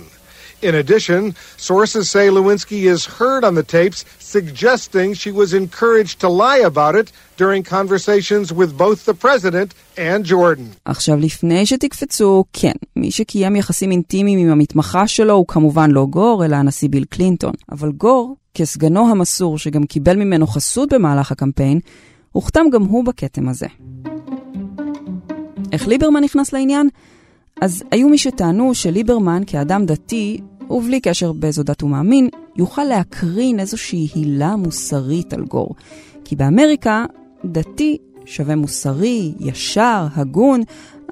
In 0.69 0.75
addition, 0.83 1.21
sources 1.57 2.03
say 2.13 2.25
Lewinsky 2.37 2.81
is 2.93 3.01
heard 3.19 3.43
on 3.43 3.53
the 3.59 3.67
tapes 3.75 3.99
suggesting 4.33 5.07
she 5.13 5.31
was 5.41 5.49
encouraged 5.63 6.15
to 6.21 6.29
lie 6.43 6.61
about 6.71 6.95
it 7.01 7.07
during 7.41 7.61
conversations 7.77 8.47
with 8.59 8.71
both 8.83 8.99
the 9.09 9.13
president 9.25 9.69
and 9.97 10.23
Jordan. 10.25 10.65
עכשיו, 10.85 11.17
לפני 11.17 11.65
שתקפצו, 11.65 12.43
כן, 12.53 12.71
מי 12.95 13.11
שקיים 13.11 13.55
יחסים 13.55 13.91
אינטימיים 13.91 14.39
עם 14.39 14.49
המתמחה 14.49 15.07
שלו 15.07 15.33
הוא 15.33 15.45
כמובן 15.47 15.91
לא 15.91 16.05
גור, 16.09 16.45
אלא 16.45 16.55
הנשיא 16.55 16.89
ביל 16.89 17.05
קלינטון. 17.09 17.53
אבל 17.71 17.91
גור, 17.91 18.35
כסגנו 18.53 19.11
המסור, 19.11 19.57
שגם 19.57 19.83
קיבל 19.83 20.15
ממנו 20.15 20.47
חסות 20.47 20.93
במהלך 20.93 21.31
הקמפיין, 21.31 21.79
הוכתם 22.31 22.65
גם 22.73 22.83
הוא 22.83 23.05
בכתם 23.05 23.49
הזה. 23.49 23.67
איך 25.71 25.87
ליברמן 25.87 26.23
נכנס 26.23 26.53
לעניין? 26.53 26.89
אז 27.61 27.83
היו 27.91 28.09
מי 28.09 28.17
שטענו 28.17 28.75
שליברמן, 28.75 29.41
כאדם 29.47 29.85
דתי, 29.85 30.39
ובלי 30.69 30.99
קשר 30.99 31.31
באיזו 31.31 31.63
דת 31.63 31.81
הוא 31.81 31.89
מאמין, 31.89 32.29
יוכל 32.55 32.83
להקרין 32.83 33.59
איזושהי 33.59 34.07
הילה 34.15 34.55
מוסרית 34.55 35.33
על 35.33 35.43
גור. 35.43 35.75
כי 36.25 36.35
באמריקה, 36.35 37.05
דתי 37.45 37.97
שווה 38.25 38.55
מוסרי, 38.55 39.33
ישר, 39.39 40.07
הגון, 40.15 40.61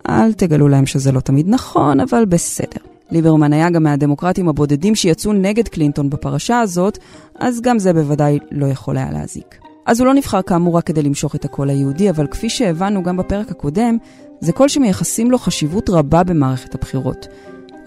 אל 0.10 0.34
תגלו 0.34 0.68
להם 0.68 0.86
שזה 0.86 1.12
לא 1.12 1.20
תמיד 1.20 1.50
נכון, 1.50 2.00
אבל 2.00 2.26
בסדר. 2.26 2.82
ליברמן 3.12 3.54
היה 3.54 3.70
גם 3.70 3.84
מהדמוקרטים 3.84 4.50
הבודדים 4.50 4.96
שיצאו 4.96 5.34
נגד 5.34 5.68
קלינטון 5.68 6.10
בפרשה 6.10 6.60
הזאת, 6.60 6.98
אז 7.40 7.62
גם 7.62 7.80
זה 7.80 7.94
בוודאי 7.94 8.40
לא 8.52 8.66
יכול 8.66 8.98
היה 8.98 9.12
להזיק. 9.12 9.58
אז 9.86 10.00
הוא 10.00 10.08
לא 10.08 10.14
נבחר 10.14 10.42
כאמור 10.42 10.78
רק 10.78 10.84
כדי 10.84 11.02
למשוך 11.02 11.36
את 11.36 11.46
הקול 11.46 11.70
היהודי, 11.70 12.10
אבל 12.10 12.28
כפי 12.28 12.50
שהבנו 12.50 13.04
גם 13.04 13.18
בפרק 13.18 13.52
הקודם, 13.52 13.98
זה 14.40 14.52
קול 14.52 14.68
שמייחסים 14.68 15.32
לו 15.32 15.38
חשיבות 15.38 15.90
רבה 15.90 16.24
במערכת 16.24 16.76
הבחירות. 16.76 17.28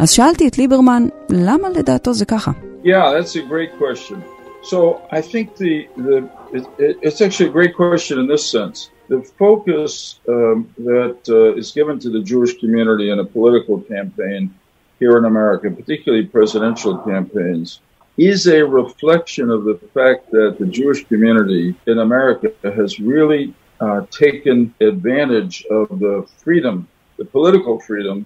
אז 0.04 0.12
שאלתי 0.12 0.48
את 0.48 0.58
ליברמן, 0.58 1.04
למה 1.30 1.70
לדעתו 1.70 2.14
זה 2.14 2.26
ככה? 2.26 2.52
Yeah, 2.84 3.12
that's 3.12 3.36
a 3.36 3.42
great 3.42 3.72
question. 3.78 4.22
So 4.62 5.02
I 5.12 5.22
think 5.22 5.56
the, 5.56 5.88
the 5.98 6.18
it, 6.54 6.64
it, 6.78 6.98
it's 7.02 7.22
actually 7.22 7.50
a 7.50 7.52
great 7.60 7.76
question 7.76 8.20
in 8.20 8.28
this 8.28 8.46
sense. 8.50 8.90
The 9.08 9.22
focus 9.38 10.20
um, 10.28 10.70
that 10.78 11.20
uh, 11.30 11.62
is 11.62 11.72
given 11.72 12.00
to 12.00 12.10
the 12.10 12.22
Jewish 12.32 12.54
community 12.60 13.10
in 13.10 13.20
a 13.20 13.26
political 13.26 13.82
campaign 13.82 14.54
here 15.00 15.18
in 15.18 15.26
America, 15.26 15.72
particularly 15.72 16.26
presidential 16.26 16.98
campaigns, 17.00 17.80
is 18.18 18.48
a 18.48 18.62
reflection 18.66 19.50
of 19.50 19.64
the 19.64 19.76
fact 19.94 20.30
that 20.32 20.58
the 20.60 20.66
Jewish 20.66 21.06
community 21.06 21.74
in 21.88 22.00
America 22.00 22.52
has 22.64 23.00
really 23.00 23.54
uh, 23.80 24.06
taken 24.12 24.74
advantage 24.82 25.66
of 25.72 25.88
the 26.00 26.28
freedom 26.38 26.88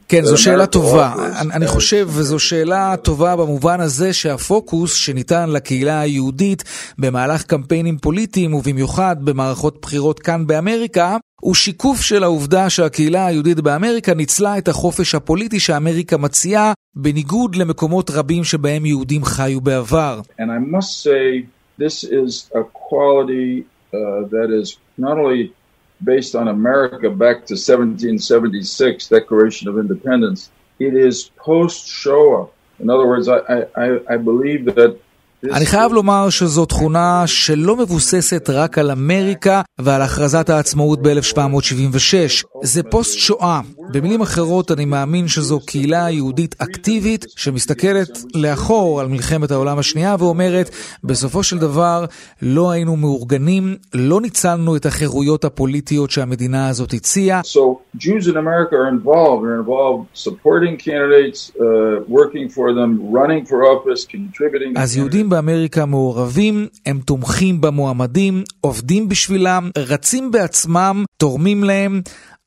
כן, 0.09 0.23
זו 0.23 0.39
שאלה 0.43 0.67
טובה. 0.67 1.13
אני 1.55 1.67
חושב, 1.67 2.09
וזו 2.11 2.39
שאלה 2.39 2.95
טובה 3.03 3.37
במובן 3.37 3.81
הזה 3.81 4.13
שהפוקוס 4.13 4.95
שניתן 4.95 5.51
לקהילה 5.51 6.01
היהודית 6.01 6.65
במהלך 6.99 7.43
קמפיינים 7.43 7.99
פוליטיים, 7.99 8.55
ובמיוחד 8.55 9.17
במערכות 9.25 9.79
בחירות 9.83 10.21
כאן 10.21 10.47
באמריקה, 10.47 11.17
הוא 11.41 11.55
שיקוף 11.55 12.01
של 12.01 12.23
העובדה 12.23 12.71
שהקהילה 12.71 13.27
היהודית 13.27 13.61
באמריקה 13.61 14.15
ניצלה 14.15 14.59
את 14.59 14.69
החופש 14.69 15.15
הפוליטי 15.15 15.61
שאמריקה 15.61 16.17
מציעה, 16.17 16.73
בניגוד 16.95 17.57
למקומות 17.57 18.11
רבים 18.11 18.45
שבהם 18.45 18.87
יהודים 18.87 19.25
חיו 19.25 19.61
בעבר. 19.61 20.21
And 20.39 20.51
I 20.51 20.77
must 20.77 21.03
say, 21.03 21.47
this 21.79 22.05
is 22.05 22.51
a 22.55 22.63
quality 22.73 23.65
uh, 23.95 24.29
that 24.35 24.51
is 24.61 24.77
not 24.99 25.17
only 25.19 25.53
based 26.03 26.35
on 26.35 26.49
America 26.49 27.11
back 27.11 27.47
to 27.47 27.55
1776 27.55 29.09
Declaration 29.09 29.69
of 29.69 29.79
Independence. 29.79 30.51
It 30.79 30.95
is 30.95 31.31
post-Shoah. 31.37 32.49
In 32.79 32.91
other 32.91 33.07
words, 33.07 33.29
I, 33.29 33.67
I, 33.77 34.01
I 34.09 34.17
believe 34.17 34.67
that 34.67 35.01
אני 35.45 35.67
חייב 35.67 35.93
לומר 35.93 36.31
שזו 36.31 36.65
תכונה 36.67 37.23
שלא 37.27 37.77
מבוססת 37.77 38.51
רק 38.51 38.79
על 38.79 38.91
אמריקה 38.91 39.63
ועל 39.79 40.03
הכרזת 40.03 40.51
העצמאות 40.51 41.03
ב-1776. 41.03 42.47
זה 42.63 42.83
פוסט 42.83 43.19
שואה. 43.19 43.61
במילים 43.93 44.21
אחרות, 44.21 44.71
אני 44.71 44.85
מאמין 44.85 45.29
שזו 45.29 45.61
קהילה 45.61 46.11
יהודית 46.11 46.55
אקטיבית 46.59 47.25
שמסתכלת 47.37 48.19
לאחור 48.35 49.01
על 49.01 49.09
מלחמת 49.09 49.51
העולם 49.51 49.79
השנייה 49.79 50.17
ואומרת, 50.19 50.71
בסופו 51.05 51.43
של 51.43 51.59
דבר 51.59 52.05
לא 52.43 52.71
היינו 52.71 52.97
מאורגנים, 52.97 53.77
לא 53.95 54.21
ניצלנו 54.21 54.77
את 54.77 54.87
החירויות 54.87 55.45
הפוליטיות 55.45 56.11
שהמדינה 56.11 56.69
הזאת 56.69 56.93
הציעה. 56.93 57.41
So, 57.41 57.99
Jews 57.99 58.27
in 58.27 58.37
America 58.37 58.75
are 58.77 58.89
involved, 58.89 59.45
are 59.45 59.61
involved 59.63 60.07
supporting 60.15 60.77
candidates, 60.77 61.53
uh, 61.57 61.63
working 62.09 62.49
for 62.49 62.67
them, 62.79 62.91
running 63.19 63.47
for 63.47 63.59
office, 63.65 64.05
contributing. 64.05 64.73
אז 64.77 64.97
יהודים 64.97 65.28
יהודים 65.28 65.30
באמריקה 65.30 65.86
מעורבים, 65.86 66.68
הם 66.86 67.00
תומכים 67.06 67.62
במועמדים, 67.62 68.44
עובדים 68.62 69.10
בשבילם, 69.10 69.70
רצים 69.78 70.32
בעצמם, 70.32 71.04
תורמים 71.18 71.64
להם, 71.64 72.02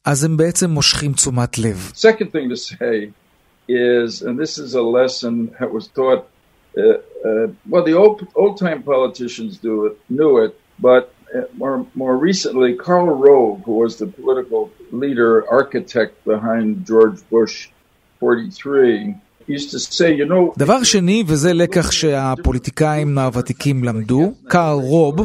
אז 0.05 0.25
הם 0.25 0.37
בעצם 0.37 0.71
מושכים 0.71 1.13
תשומת 1.13 1.59
לב. 1.59 1.93
Second 1.95 2.33
thing 2.33 2.49
to 2.49 2.57
say 2.57 3.13
is, 3.69 4.23
and 4.23 4.39
this 4.39 4.59
is 4.59 4.75
a 4.75 4.83
lesson 4.99 5.35
that 5.59 5.71
was 5.71 5.87
taught, 5.99 6.23
uh, 6.79 6.81
uh, 6.81 7.47
well, 7.71 7.85
the 7.85 7.97
old, 8.03 8.27
old 8.35 8.57
time 8.59 8.83
politicians 8.83 9.59
do 9.59 9.75
it, 9.87 9.95
knew 10.09 10.33
it, 10.45 10.53
but 10.89 11.03
more, 11.63 11.79
more 12.03 12.17
recently, 12.31 12.71
Karl 12.87 13.11
Rove, 13.27 13.57
who 13.67 13.75
was 13.85 13.93
the 14.03 14.09
political 14.19 14.63
leader, 15.03 15.31
architect 15.61 16.13
behind 16.33 16.67
George 16.91 17.19
Bush 17.33 17.69
43, 18.21 19.15
דבר 20.58 20.84
שני, 20.84 21.24
וזה 21.28 21.54
לקח 21.54 21.92
שהפוליטיקאים 21.92 23.18
הוותיקים 23.18 23.84
למדו, 23.84 24.34
קארל 24.48 24.80
רוב 24.80 25.16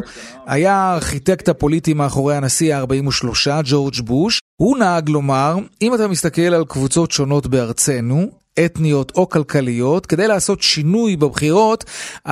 היה 0.45 0.73
הארכיטקט 0.73 1.49
הפוליטי 1.49 1.93
מאחורי 1.93 2.35
הנשיא 2.35 2.75
ה-43, 2.75 3.49
ג'ורג' 3.63 3.95
בוש. 4.03 4.39
הוא 4.61 4.77
נהג 4.77 5.09
לומר, 5.09 5.57
אם 5.81 5.93
אתה 5.93 6.07
מסתכל 6.07 6.41
על 6.41 6.65
קבוצות 6.65 7.11
שונות 7.11 7.47
בארצנו, 7.47 8.27
אתניות 8.65 9.11
או 9.15 9.29
כלכליות, 9.29 10.05
כדי 10.05 10.27
לעשות 10.27 10.61
שינוי 10.61 11.15
בבחירות, 11.15 11.83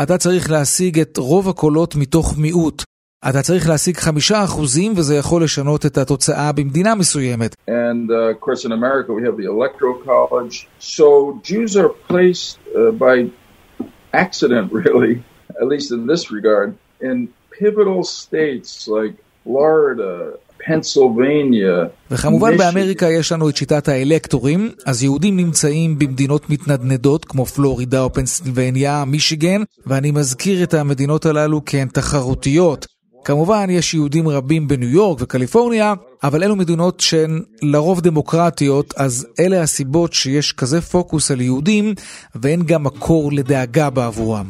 אתה 0.03 0.17
צריך 0.17 0.51
להשיג 0.51 0.99
את 0.99 1.17
רוב 1.17 1.49
הקולות 1.49 1.95
מתוך 1.95 2.37
מיעוט. 2.37 2.83
אתה 3.29 3.41
צריך 3.41 3.69
להשיג 3.69 3.97
חמישה 3.97 4.43
אחוזים 4.43 4.93
וזה 4.95 5.15
יכול 5.15 5.43
לשנות 5.43 5.85
את 5.85 5.97
התוצאה 5.97 6.51
במדינה 6.51 6.95
מסוימת. 6.95 7.55
And 7.67 8.09
uh, 8.09 8.35
of 8.35 8.39
course 8.41 8.65
in 8.65 8.71
America 8.71 9.11
we 9.13 9.23
have 9.27 9.37
the 9.37 9.47
electoral 9.55 9.95
college. 10.11 10.67
So 10.79 11.39
Jews 11.43 11.75
are 11.77 11.89
placed 12.09 12.59
uh, 12.75 12.91
by 12.91 13.15
accident 14.13 14.71
really, 14.83 15.23
at 15.61 15.67
least 15.73 15.91
in 15.91 16.01
this 16.11 16.23
regard, 16.37 16.69
in 17.01 17.15
pivotal 17.59 18.03
states 18.03 18.87
like 18.87 19.15
Florida, 19.43 20.11
פנסילבניה. 20.65 21.85
וכמובן 22.11 22.57
באמריקה 22.57 23.09
יש 23.09 23.31
לנו 23.31 23.49
את 23.49 23.57
שיטת 23.57 23.87
האלקטורים, 23.87 24.71
אז 24.85 25.03
יהודים 25.03 25.37
נמצאים 25.37 25.99
במדינות 25.99 26.49
מתנדנדות 26.49 27.25
כמו 27.25 27.45
פלורידה 27.45 28.01
או 28.01 28.13
פנסילבניה, 28.13 29.03
מישיגן, 29.05 29.61
ואני 29.85 30.11
מזכיר 30.11 30.63
את 30.63 30.73
המדינות 30.73 31.25
הללו 31.25 31.65
כי 31.65 31.77
הן 31.77 31.87
תחרותיות. 31.87 32.94
כמובן, 33.25 33.67
יש 33.69 33.93
יהודים 33.93 34.27
רבים 34.27 34.67
בניו 34.67 34.89
יורק 34.89 35.17
וקליפורניה, 35.21 35.93
אבל 36.23 36.43
אלו 36.43 36.55
מדינות 36.55 36.99
שהן 36.99 37.41
לרוב 37.61 38.01
דמוקרטיות, 38.01 38.93
אז 38.97 39.27
אלה 39.39 39.61
הסיבות 39.61 40.13
שיש 40.13 40.51
כזה 40.51 40.81
פוקוס 40.81 41.31
על 41.31 41.41
יהודים, 41.41 41.93
ואין 42.35 42.63
גם 42.63 42.83
מקור 42.83 43.31
לדאגה 43.31 43.89
בעבורם. 43.89 44.45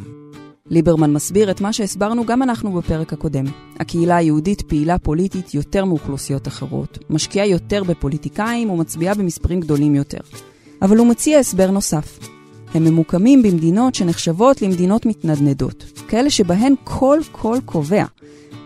ליברמן 0.70 1.12
מסביר 1.12 1.50
את 1.50 1.60
מה 1.60 1.72
שהסברנו 1.72 2.26
גם 2.26 2.42
אנחנו 2.42 2.72
בפרק 2.72 3.12
הקודם. 3.12 3.44
הקהילה 3.80 4.16
היהודית 4.16 4.62
פעילה 4.62 4.98
פוליטית 4.98 5.54
יותר 5.54 5.84
מאוכלוסיות 5.84 6.48
אחרות, 6.48 6.98
משקיעה 7.10 7.46
יותר 7.46 7.84
בפוליטיקאים 7.84 8.70
ומצביעה 8.70 9.14
במספרים 9.14 9.60
גדולים 9.60 9.94
יותר. 9.94 10.20
אבל 10.82 10.96
הוא 10.96 11.06
מציע 11.06 11.38
הסבר 11.38 11.70
נוסף. 11.70 12.18
הם 12.74 12.84
ממוקמים 12.84 13.42
במדינות 13.42 13.94
שנחשבות 13.94 14.62
למדינות 14.62 15.06
מתנדנדות, 15.06 15.84
כאלה 16.08 16.30
שבהן 16.30 16.74
כל 16.84 17.18
קול 17.32 17.60
קובע. 17.64 18.04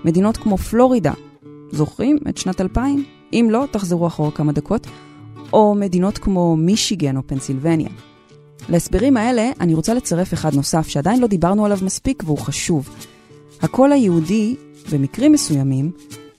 מדינות 0.04 0.36
כמו 0.36 0.56
פלורידה, 0.56 1.12
זוכרים 1.72 2.18
את 2.28 2.38
שנת 2.38 2.60
2000? 2.60 3.04
אם 3.32 3.48
לא, 3.50 3.64
תחזרו 3.70 4.06
אחורה 4.06 4.30
כמה 4.30 4.52
דקות. 4.52 4.86
או 5.52 5.74
מדינות 5.74 6.18
כמו 6.18 6.56
מישיגן 6.56 7.16
או 7.16 7.22
פנסילבניה. 7.26 7.88
להסברים 8.68 9.16
האלה 9.16 9.50
אני 9.60 9.74
רוצה 9.74 9.94
לצרף 9.94 10.34
אחד 10.34 10.54
נוסף 10.54 10.88
שעדיין 10.88 11.20
לא 11.20 11.26
דיברנו 11.26 11.64
עליו 11.64 11.78
מספיק 11.82 12.22
והוא 12.26 12.38
חשוב. 12.38 12.88
הקול 13.62 13.92
היהודי, 13.92 14.56
במקרים 14.92 15.32
מסוימים, 15.32 15.90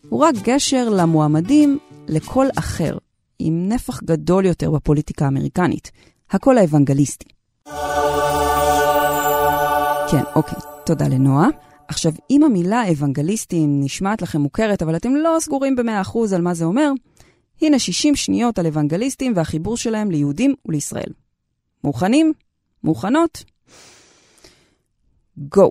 הוא 0.10 0.20
רק 0.20 0.36
גשר 0.44 0.90
למועמדים 0.90 1.78
לקול 2.08 2.48
אחר, 2.60 2.98
עם 3.40 3.70
נפח 3.70 4.04
גדול 4.04 4.46
יותר 4.46 4.72
בפוליטיקה 4.72 5.26
האמריקנית, 5.26 5.92
הקול 6.32 6.58
האוונגליסטי. 6.58 7.30
כן, 10.12 10.24
אוקיי, 10.36 10.60
תודה 10.86 11.08
לנועה. 11.08 11.48
עכשיו, 11.88 12.12
אם 12.30 12.44
המילה 12.44 12.90
אוונגליסטים 12.90 13.80
נשמעת 13.84 14.22
לכם 14.22 14.42
מוכרת, 14.42 14.82
אבל 14.82 14.96
אתם 14.96 15.16
לא 15.16 15.38
סגורים 15.40 15.76
ב-100% 15.76 16.36
על 16.36 16.42
מה 16.42 16.54
זה 16.54 16.66
אומר, 16.66 16.92
הנה 17.62 17.80
60 17.80 18.16
שניות 18.16 18.60
על 18.60 18.66
אוונגליסטים 18.66 19.34
והחיבור 19.36 19.78
שלהם 19.78 20.12
ליהודים 20.12 20.54
ולישראל. 20.66 21.12
מוכנים? 21.84 22.34
מוכנות? 22.84 23.44
גו. 25.38 25.70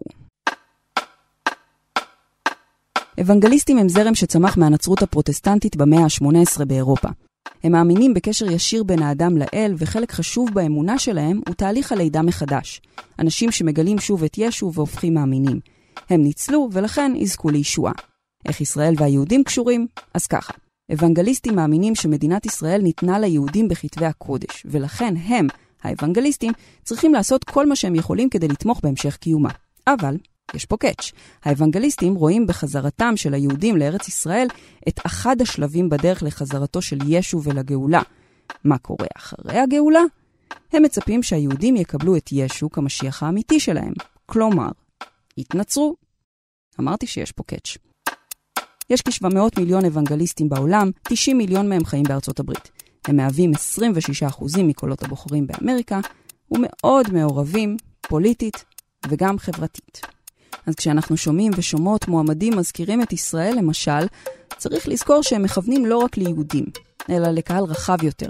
אוונגליסטים 3.21 3.79
הם 3.79 3.89
זרם 3.89 4.15
שצמח 4.15 4.57
מהנצרות 4.57 5.03
הפרוטסטנטית 5.03 5.77
במאה 5.77 6.05
ה-18 6.05 6.65
באירופה. 6.65 7.09
הם 7.65 7.73
מאמינים 7.73 8.15
בקשר 8.15 8.51
ישיר 8.51 8.85
בין 8.85 9.03
האדם 9.03 9.37
לאל, 9.37 9.75
וחלק 9.79 10.13
חשוב 10.13 10.51
באמונה 10.55 10.99
שלהם 10.99 11.41
הוא 11.47 11.55
תהליך 11.55 11.93
הלידה 11.93 12.23
מחדש. 12.23 12.81
אנשים 13.19 13.51
שמגלים 13.51 13.99
שוב 13.99 14.25
את 14.25 14.35
ישו 14.39 14.73
והופכים 14.75 15.15
מאמינים. 15.15 15.61
הם 16.11 16.23
ניצלו 16.23 16.69
ולכן 16.73 17.13
יזכו 17.17 17.51
לישועה. 17.51 17.93
איך 18.49 18.61
ישראל 18.61 18.95
והיהודים 18.97 19.45
קשורים? 19.45 19.87
אז 20.15 20.27
ככה, 20.27 20.53
אוונגליסטים 20.93 21.57
מאמינים 21.57 21.95
שמדינת 21.95 22.47
ישראל 22.47 22.83
ניתנה 22.83 23.19
ליהודים 23.19 23.69
בכתבי 23.69 24.07
הקודש, 24.07 24.63
ולכן 24.65 25.15
הם, 25.17 25.47
האוונגליסטים, 25.83 26.53
צריכים 26.85 27.15
לעשות 27.15 27.45
כל 27.45 27.67
מה 27.67 27.77
שהם 27.77 27.95
יכולים 27.95 28.29
כדי 28.29 28.49
לתמוך 28.49 28.81
בהמשך 28.83 29.17
קיומה. 29.17 29.51
אבל, 29.87 30.17
יש 30.55 30.65
פה 30.65 30.77
קאץ', 30.77 31.13
האוונגליסטים 31.45 32.15
רואים 32.15 32.47
בחזרתם 32.47 33.17
של 33.17 33.35
היהודים 33.35 33.77
לארץ 33.77 34.09
ישראל 34.09 34.47
את 34.89 35.01
אחד 35.07 35.41
השלבים 35.41 35.89
בדרך 35.89 36.23
לחזרתו 36.23 36.83
של 36.83 36.99
ישו 37.07 37.43
ולגאולה. 37.43 38.03
מה 38.65 38.79
קורה 38.79 39.07
אחרי 39.17 39.59
הגאולה? 39.59 40.03
הם 40.73 40.83
מצפים 40.83 41.23
שהיהודים 41.23 41.77
יקבלו 41.77 42.17
את 42.17 42.29
ישו 42.33 42.71
כמשיח 42.71 43.23
האמיתי 43.23 43.61
שלהם. 43.61 43.93
כלומר, 44.27 44.69
התנצרו. 45.39 45.97
אמרתי 46.81 47.07
שיש 47.07 47.33
פה 47.33 47.43
קאץ'. 47.43 47.77
יש 48.91 49.03
כ-700 49.03 49.61
מיליון 49.61 49.85
אוונגליסטים 49.85 50.49
בעולם, 50.49 50.91
90 51.03 51.39
מיליון 51.39 51.69
מהם 51.69 51.85
חיים 51.85 52.03
בארצות 52.03 52.41
הברית. 52.41 52.71
הם 53.09 53.17
מהווים 53.17 53.53
26% 54.29 54.63
מקולות 54.63 55.03
הבוחרים 55.03 55.47
באמריקה, 55.47 56.01
ומאוד 56.51 57.13
מעורבים 57.13 57.77
פוליטית 58.01 58.65
וגם 59.09 59.39
חברתית. 59.39 60.01
אז 60.67 60.75
כשאנחנו 60.75 61.17
שומעים 61.17 61.53
ושומעות 61.57 62.09
מועמדים 62.09 62.57
מזכירים 62.57 63.03
את 63.03 63.13
ישראל, 63.13 63.55
למשל, 63.59 64.07
צריך 64.57 64.89
לזכור 64.89 65.23
שהם 65.23 65.43
מכוונים 65.43 65.87
לא 65.87 65.99
רק 65.99 66.17
ליהודים, 66.17 66.65
אלא 67.11 67.29
לקהל 67.29 67.65
רחב 67.65 68.03
יותר. 68.03 68.29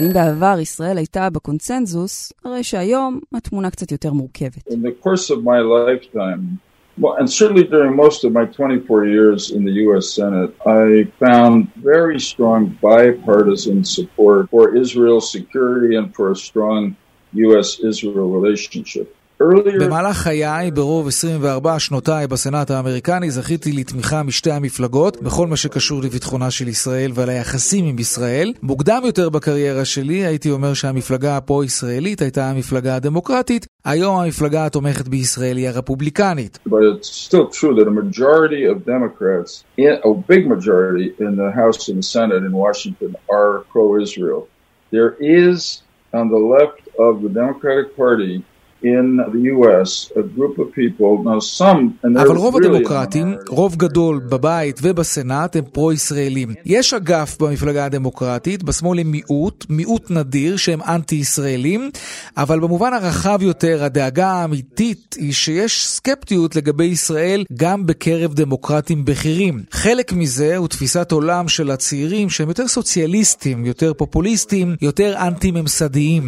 ואם 0.00 0.12
בעבר 0.12 0.56
ישראל 0.60 0.96
הייתה 0.96 1.30
בקונצנזוס, 1.30 2.32
הרי 2.44 2.62
שהיום 2.64 3.20
התמונה 3.34 3.70
קצת 3.70 3.92
יותר 3.92 4.12
מורכבת. 4.12 4.68
In 4.68 4.82
the 4.82 5.06
course 5.06 5.30
of 5.30 5.44
my 5.44 5.60
lifetime, 5.60 6.58
Well, 6.98 7.16
and 7.20 7.30
certainly 7.30 7.64
during 7.64 7.94
most 7.94 8.24
of 8.24 8.32
my 8.32 8.46
24 8.46 9.04
years 9.06 9.50
in 9.50 9.66
the 9.66 9.72
U.S. 9.84 10.14
Senate, 10.14 10.50
I 10.66 11.04
found 11.18 11.54
very 11.74 12.18
strong 12.18 12.60
bipartisan 12.80 13.84
support 13.84 14.48
for 14.48 14.74
Israel's 14.74 15.30
security 15.30 15.96
and 15.96 16.14
for 16.16 16.30
a 16.30 16.36
strong 16.36 16.96
U.S. 17.34 17.80
Israel 17.80 18.30
relationship. 18.30 19.14
במהלך 19.79 20.17
חיי, 20.17 20.71
ברוב 20.71 21.07
24 21.07 21.79
שנותיי 21.79 22.27
בסנאט 22.27 22.71
האמריקני, 22.71 23.31
זכיתי 23.31 23.71
לתמיכה 23.71 24.23
משתי 24.23 24.51
המפלגות 24.51 25.21
בכל 25.21 25.47
מה 25.47 25.55
שקשור 25.55 26.01
לביטחונה 26.01 26.51
של 26.51 26.67
ישראל 26.67 27.11
ועל 27.15 27.29
היחסים 27.29 27.85
עם 27.85 27.99
ישראל. 27.99 28.53
מוקדם 28.61 29.01
יותר 29.05 29.29
בקריירה 29.29 29.85
שלי 29.85 30.25
הייתי 30.25 30.51
אומר 30.51 30.73
שהמפלגה 30.73 31.37
הפרו-ישראלית 31.37 32.21
הייתה 32.21 32.49
המפלגה 32.49 32.95
הדמוקרטית, 32.95 33.67
היום 33.85 34.19
המפלגה 34.19 34.65
התומכת 34.65 35.07
בישראל 35.07 35.57
היא 35.57 35.69
הרפובליקנית. 35.69 36.59
There 44.93 45.15
is 45.21 45.59
on 46.13 46.25
the 46.35 46.41
left 46.55 46.81
of 47.07 47.13
the 47.23 47.29
Democratic 47.29 47.87
Party 47.95 48.43
in 48.83 49.17
the 49.33 49.41
US, 49.55 50.11
a 50.15 50.23
group 50.35 50.57
of 50.57 50.67
people, 50.73 51.23
now 51.23 51.39
some, 51.39 51.81
and 52.03 52.19
אבל 52.19 52.35
רוב 52.35 52.57
הדמוקרטים, 52.57 53.35
רוב 53.49 53.75
גדול 53.75 54.19
בבית 54.29 54.79
ובסנאט 54.83 55.55
הם 55.55 55.63
פרו-ישראלים. 55.71 56.49
יש 56.65 56.93
אגף 56.93 57.37
במפלגה 57.41 57.85
הדמוקרטית, 57.85 58.63
בשמאל 58.63 58.99
הם 58.99 59.11
מיעוט, 59.11 59.65
מיעוט 59.69 60.11
נדיר 60.11 60.57
שהם 60.57 60.79
אנטי-ישראלים, 60.81 61.89
אבל 62.37 62.59
במובן 62.59 62.93
הרחב 62.93 63.39
יותר, 63.41 63.83
הדאגה 63.83 64.27
האמיתית 64.27 65.15
היא 65.19 65.33
שיש 65.33 65.87
סקפטיות 65.87 66.55
לגבי 66.55 66.85
ישראל 66.85 67.45
גם 67.53 67.85
בקרב 67.85 68.33
דמוקרטים 68.33 69.05
בכירים. 69.05 69.63
חלק 69.71 70.13
מזה 70.13 70.57
הוא 70.57 70.67
תפיסת 70.67 71.11
עולם 71.11 71.47
של 71.47 71.71
הצעירים 71.71 72.29
שהם 72.29 72.47
יותר 72.47 72.67
סוציאליסטים, 72.67 73.65
יותר 73.65 73.93
פופוליסטים, 73.93 74.75
יותר 74.81 75.13
אנטי-ממסדיים. 75.27 76.23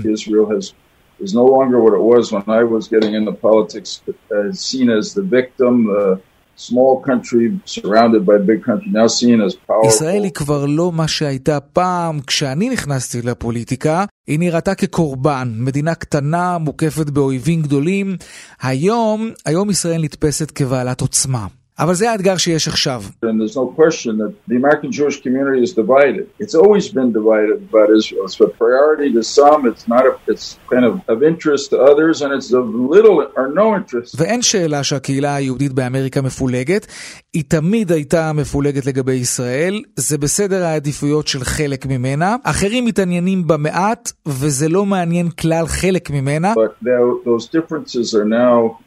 Is 1.20 1.34
no 1.34 1.46
longer 1.46 1.80
what 1.80 1.94
it 1.94 2.04
was 2.14 2.32
when 2.32 2.44
I 2.48 2.64
was 2.64 2.88
getting 2.88 3.14
into 3.14 3.32
politics, 3.32 4.02
uh, 4.08 4.52
seen 4.54 4.90
as 4.90 5.14
the 5.14 5.26
victim, 5.40 5.74
the 5.86 6.22
small 6.56 7.02
country 7.10 7.60
surrounded 7.66 8.26
by 8.26 8.38
big 8.38 8.64
country, 8.64 8.90
now 8.92 9.08
seen 9.08 9.42
as 9.42 9.56
powerful. 9.56 9.88
ישראל 9.88 10.24
היא 10.24 10.32
כבר 10.32 10.66
לא 10.66 10.92
מה 10.92 11.08
שהייתה 11.08 11.60
פעם. 11.60 12.20
כשאני 12.28 12.70
נכנסתי 12.70 13.22
לפוליטיקה, 13.22 14.06
היא 14.28 14.40
נראתה 14.40 14.76
כקורבן, 14.76 15.54
מדינה 15.58 15.96
קטנה, 15.96 16.58
מוקפת 16.58 17.10
באויבים 17.10 17.62
גדולים. 17.62 18.18
היום, 18.62 19.32
היום 19.46 19.70
ישראל 19.70 20.02
נתפסת 20.04 20.52
כבעלת 20.52 21.02
עוצמה. 21.02 21.48
אבל 21.80 21.94
זה 21.94 22.12
האתגר 22.12 22.38
שיש 22.38 22.68
עכשיו. 22.68 23.04
And 23.26 23.42
there's 23.42 23.56
no 23.56 23.68
question 23.82 24.18
that 24.18 24.32
the 24.48 24.56
American 24.56 24.92
Jewish 24.92 25.18
community 25.26 25.62
is 25.68 25.74
divided. 25.74 26.26
It's 26.40 26.56
always 26.56 26.86
been 26.98 27.12
divided 27.20 27.58
about 27.70 27.88
Israel. 27.98 28.24
It's 28.28 28.40
a 28.50 28.52
priority 28.64 29.10
to 29.18 29.24
some, 29.38 29.60
it's 29.72 29.86
not 29.88 30.04
a, 30.10 30.14
it's 30.32 30.48
kind 30.74 30.86
of 30.90 30.94
of 31.14 31.18
interest 31.32 31.64
to 31.72 31.78
others, 31.92 32.16
and 32.24 32.30
it's 32.38 32.52
of 32.60 32.66
little 32.96 33.18
or 33.40 33.48
no 33.62 33.68
interest. 33.80 34.16
ואין 34.18 34.42
שאלה 34.42 34.84
שהקהילה 34.84 35.36
היהודית 35.36 35.74
באמריקה 35.74 36.22
מפולגת. 36.22 36.88
היא 37.34 37.44
תמיד 37.48 37.92
הייתה 37.92 38.34
מפולגת 38.34 38.86
לגבי 38.86 39.14
ישראל, 39.14 39.82
זה 39.96 40.18
בסדר 40.18 40.64
העדיפויות 40.64 41.28
של 41.28 41.44
חלק 41.44 41.86
ממנה. 41.86 42.36
אחרים 42.44 42.86
מתעניינים 42.86 43.48
במעט, 43.48 44.12
וזה 44.26 44.70
לא 44.70 44.86
מעניין 44.86 45.30
כלל 45.30 45.68
חלק 45.68 46.10
ממנה. 46.10 46.54
But 46.54 46.86
those 47.26 47.48
differences 47.48 48.14
are 48.16 48.26
now 48.26 48.78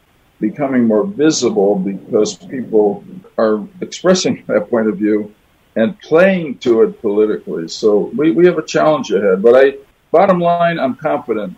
becoming 0.40 0.86
more 0.86 1.04
visible 1.06 1.76
because 1.76 2.34
people 2.34 3.04
are 3.38 3.56
expressing 3.80 4.44
that 4.48 4.70
point 4.70 4.88
of 4.88 4.96
view 4.96 5.34
and 5.76 5.88
playing 6.00 6.58
to 6.58 6.82
it 6.82 7.00
politically. 7.02 7.68
So 7.68 7.88
we, 8.18 8.30
we 8.30 8.46
have 8.46 8.58
a 8.58 8.66
challenge 8.74 9.10
ahead. 9.10 9.42
But 9.42 9.54
I, 9.62 9.64
bottom 10.10 10.40
line, 10.40 10.78
I'm 10.78 10.96
confident. 10.96 11.52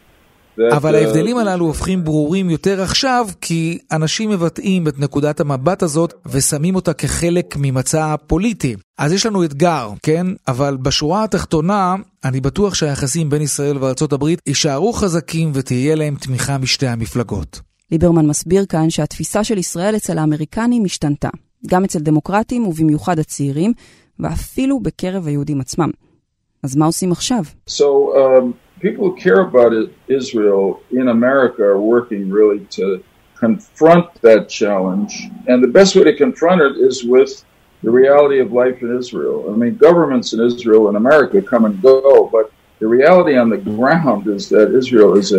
That, 0.56 0.72
אבל 0.72 0.94
ההבדלים 0.94 1.36
הללו 1.36 1.66
הופכים 1.66 2.04
ברורים 2.04 2.50
יותר 2.50 2.82
עכשיו, 2.82 3.28
כי 3.40 3.78
אנשים 3.92 4.30
מבטאים 4.30 4.88
את 4.88 4.98
נקודת 4.98 5.40
המבט 5.40 5.82
הזאת 5.82 6.14
ושמים 6.26 6.74
אותה 6.74 6.92
כחלק 6.92 7.56
ממצע 7.58 8.14
פוליטי. 8.26 8.76
אז 8.98 9.12
יש 9.12 9.26
לנו 9.26 9.44
אתגר, 9.44 9.90
כן? 10.02 10.26
אבל 10.48 10.76
בשורה 10.76 11.24
התחתונה, 11.24 11.94
אני 12.24 12.40
בטוח 12.40 12.74
שהיחסים 12.74 13.30
בין 13.30 13.42
ישראל 13.42 13.78
וארצות 13.78 14.12
הברית 14.12 14.40
יישארו 14.46 14.92
חזקים 14.92 15.50
ותהיה 15.54 15.94
להם 15.94 16.14
תמיכה 16.14 16.58
משתי 16.58 16.86
המפלגות. 16.86 17.67
ליברמן 17.92 18.27
מסביר 18.27 18.66
כאן 18.66 18.90
שהתפיסה 18.90 19.44
של 19.44 19.59
ישראל 19.59 19.96
אצל 19.96 20.18
האמריקנים 20.18 20.85
השתנתה, 20.85 21.29
גם 21.66 21.85
אצל 21.85 21.98
דמוקרטים 21.98 22.66
ובמיוחד 22.66 23.18
הצעירים, 23.18 23.72
ואפילו 24.20 24.81
בקרב 24.81 25.27
היהודים 25.27 25.61
עצמם. 25.61 25.90
אז 26.62 26.77
מה 26.77 26.87
עושים 26.87 27.12
עכשיו? 27.12 27.42
So, 27.68 27.83
um, 28.16 28.55
people 28.81 29.05
who 29.09 29.16
care 29.16 29.40
about 29.40 29.72
Israel 30.09 30.81
in 30.90 31.09
America 31.09 31.62
are 31.62 31.81
working 31.81 32.31
really 32.38 32.61
to 32.79 32.87
confront 33.44 34.07
that 34.27 34.48
challenge. 34.48 35.12
And 35.51 35.62
the 35.62 35.72
best 35.79 35.90
way 35.96 36.05
to 36.11 36.16
confront 36.24 36.61
it 36.68 36.74
is 36.88 36.96
with 37.05 37.33
the 37.85 37.92
reality 38.03 38.38
of 38.44 38.48
life 38.62 38.79
in 38.83 38.90
Israel. 39.01 39.38
I 39.53 39.57
mean, 39.62 39.77
governments 39.88 40.29
in 40.35 40.40
Israel 40.51 40.88
and 40.88 40.96
America 41.05 41.40
come 41.53 41.64
and 41.68 41.81
go, 41.81 42.29
but 42.37 42.46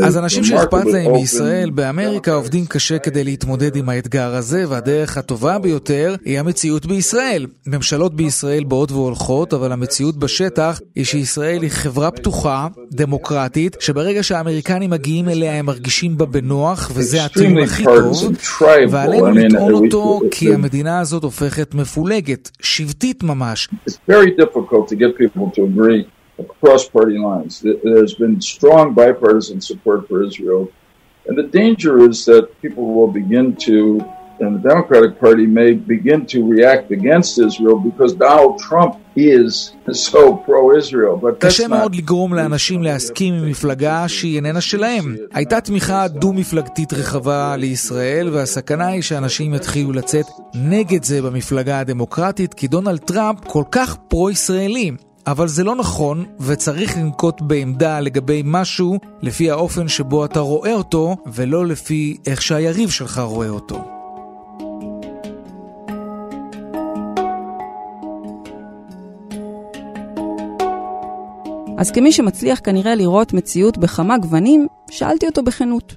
אז 0.03 0.17
אנשים 0.17 0.43
שאכפת 0.43 0.85
להם 0.85 1.11
מישראל 1.11 1.69
באמריקה 1.69 2.33
עובדים 2.33 2.65
קשה 2.65 2.99
כדי 2.99 3.23
להתמודד 3.23 3.75
עם 3.75 3.89
האתגר 3.89 4.35
הזה, 4.35 4.69
והדרך 4.69 5.17
הטובה 5.17 5.59
ביותר 5.59 6.15
היא 6.25 6.39
המציאות 6.39 6.85
בישראל. 6.85 7.45
ממשלות 7.67 8.15
בישראל 8.15 8.63
באות 8.63 8.91
והולכות, 8.91 9.53
אבל 9.53 9.71
המציאות 9.71 10.17
בשטח 10.17 10.81
היא 10.95 11.05
שישראל 11.05 11.61
היא 11.61 11.69
חברה 11.69 12.11
פתוחה, 12.11 12.67
דמוקרטית, 12.91 13.77
שברגע 13.79 14.23
שהאמריקנים 14.23 14.89
מגיעים 14.89 15.29
אליה 15.29 15.53
הם 15.53 15.65
מרגישים 15.65 16.17
בה 16.17 16.25
בנוח, 16.25 16.91
וזה 16.93 17.25
הטיעון 17.25 17.57
הכי 17.57 17.83
טוב, 17.83 18.33
ועלינו 18.89 19.27
לטעון 19.29 19.73
אותו 19.73 20.19
כי 20.31 20.53
המדינה 20.53 20.99
הזאת 20.99 21.23
הופכת 21.23 21.75
מפולגת, 21.75 22.51
שבטית 22.61 23.23
ממש. 23.23 23.69
Across 26.45 26.81
party 26.97 27.17
lines. 27.29 27.51
There's 27.89 28.15
been 28.23 28.35
strong 28.55 28.85
bipartisan 28.93 29.59
support 29.69 29.99
for 30.07 30.17
Israel. 30.29 30.63
And 31.27 31.37
the 31.41 31.49
danger 31.61 31.93
is 32.09 32.17
that 32.31 32.43
people 32.63 32.85
will 32.97 33.11
begin 33.21 33.47
to, 33.67 33.77
and 34.43 34.49
the 34.57 34.63
Democratic 34.71 35.11
Party 35.23 35.45
may 35.59 35.69
begin 35.95 36.19
to 36.33 36.37
react 36.55 36.85
against 36.99 37.31
Israel 37.47 37.77
because 37.89 38.11
Donald 38.27 38.55
Trump 38.67 38.91
is 39.15 39.73
so 40.09 40.21
pro-Israel. 40.45 41.15
But 41.23 41.39
that's 41.39 41.45
קשה 41.45 41.67
מאוד 41.67 41.95
לגרום 41.95 42.33
לאנשים 42.33 42.83
להסכים 42.83 43.33
עם 43.33 43.49
מפלגה 43.49 44.07
שהיא 44.07 44.35
איננה 44.35 44.61
שלהם. 44.61 45.15
הייתה 45.33 45.61
תמיכה 45.61 46.07
דו-מפלגתית 46.07 46.93
רחבה 46.93 47.55
לישראל, 47.57 48.29
והסכנה 48.31 48.87
היא 48.87 49.01
שאנשים 49.01 49.53
יתחילו 49.53 49.91
לצאת 49.91 50.25
נגד 50.55 51.03
זה 51.03 51.21
במפלגה 51.21 51.79
הדמוקרטית, 51.79 52.53
כי 52.53 52.67
דונלד 52.67 52.99
טראמפ 52.99 53.39
כל 53.45 53.63
כך 53.71 53.95
פרו-ישראלי. 54.07 54.91
אבל 55.31 55.47
זה 55.47 55.63
לא 55.63 55.75
נכון, 55.75 56.25
וצריך 56.39 56.97
לנקוט 56.97 57.41
בעמדה 57.41 57.99
לגבי 57.99 58.41
משהו 58.45 58.99
לפי 59.21 59.51
האופן 59.51 59.87
שבו 59.87 60.25
אתה 60.25 60.39
רואה 60.39 60.73
אותו, 60.73 61.15
ולא 61.25 61.65
לפי 61.65 62.17
איך 62.25 62.41
שהיריב 62.41 62.89
שלך 62.89 63.19
רואה 63.19 63.49
אותו. 63.49 63.79
אז 71.77 71.91
כמי 71.91 72.11
שמצליח 72.11 72.59
כנראה 72.63 72.95
לראות 72.95 73.33
מציאות 73.33 73.77
בכמה 73.77 74.17
גוונים, 74.17 74.67
שאלתי 74.91 75.27
אותו 75.27 75.43
בכנות. 75.43 75.95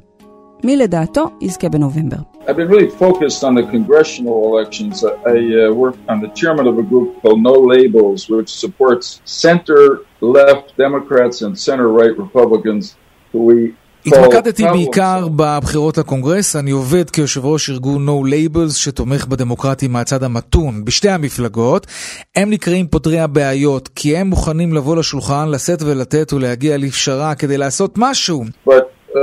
מי 0.64 0.76
לדעתו 0.76 1.30
יזכה 1.40 1.68
בנובמבר? 1.68 2.31
I've 2.46 2.56
been 2.56 2.68
really 2.68 2.90
focused 2.90 3.44
on 3.44 3.54
the 3.54 3.62
congressional 3.62 4.36
elections. 4.50 5.04
I 5.04 5.08
uh, 5.08 5.72
work 5.72 5.96
on 6.08 6.20
the 6.20 6.30
chairman 6.38 6.66
of 6.66 6.76
a 6.76 6.82
group 6.82 7.22
called 7.22 7.40
No 7.40 7.52
Labels, 7.52 8.28
which 8.28 8.50
supports 8.64 9.20
center-left 9.24 10.76
Democrats 10.76 11.42
and 11.42 11.56
center-right 11.58 12.14
Republicans 12.18 12.96
who 13.32 13.44
we 13.44 13.74
התמקדתי 14.06 14.62
בעיקר 14.64 15.28
בבחירות 15.36 15.98
לקונגרס, 15.98 16.56
אני 16.56 16.70
עובד 16.70 17.10
כיושב 17.10 17.44
ראש 17.44 17.70
ארגון 17.70 18.08
No 18.08 18.32
Labels 18.32 18.72
שתומך 18.72 19.26
בדמוקרטים 19.26 19.92
מהצד 19.92 20.22
המתון 20.22 20.84
בשתי 20.84 21.10
המפלגות. 21.10 21.86
הם 22.36 22.50
נקראים 22.50 22.86
פותרי 22.86 23.20
הבעיות, 23.20 23.88
כי 23.94 24.16
הם 24.16 24.26
מוכנים 24.26 24.72
לבוא 24.72 24.96
לשולחן, 24.96 25.48
לשאת 25.48 25.82
ולתת 25.82 26.32
ולהגיע 26.32 26.76
לפשרה 26.78 27.34
כדי 27.34 27.58
לעשות 27.58 27.94
משהו. 27.96 28.44
But, 28.68 28.70
uh, 29.14 29.18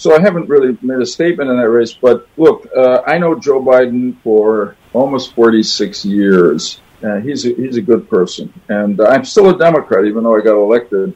So 0.00 0.16
I 0.16 0.20
haven't 0.22 0.48
really 0.48 0.78
made 0.80 0.98
a 1.00 1.04
statement 1.04 1.50
in 1.50 1.58
that 1.58 1.68
race, 1.68 1.92
but 1.92 2.26
look, 2.38 2.66
uh, 2.74 3.02
I 3.06 3.18
know 3.18 3.38
Joe 3.38 3.60
Biden 3.60 4.16
for 4.22 4.74
almost 4.94 5.34
46 5.34 6.06
years. 6.06 6.80
Uh, 7.04 7.16
he's 7.16 7.44
a, 7.44 7.50
he's 7.50 7.76
a 7.76 7.82
good 7.82 8.08
person, 8.08 8.50
and 8.70 8.98
I'm 8.98 9.26
still 9.26 9.50
a 9.50 9.58
Democrat, 9.58 10.06
even 10.06 10.24
though 10.24 10.34
I 10.34 10.40
got 10.40 10.56
elected. 10.56 11.14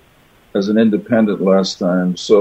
As 0.61 0.69
an 0.69 0.79
independent 0.79 1.39
last 1.53 1.73
time, 1.81 2.11
so 2.17 2.39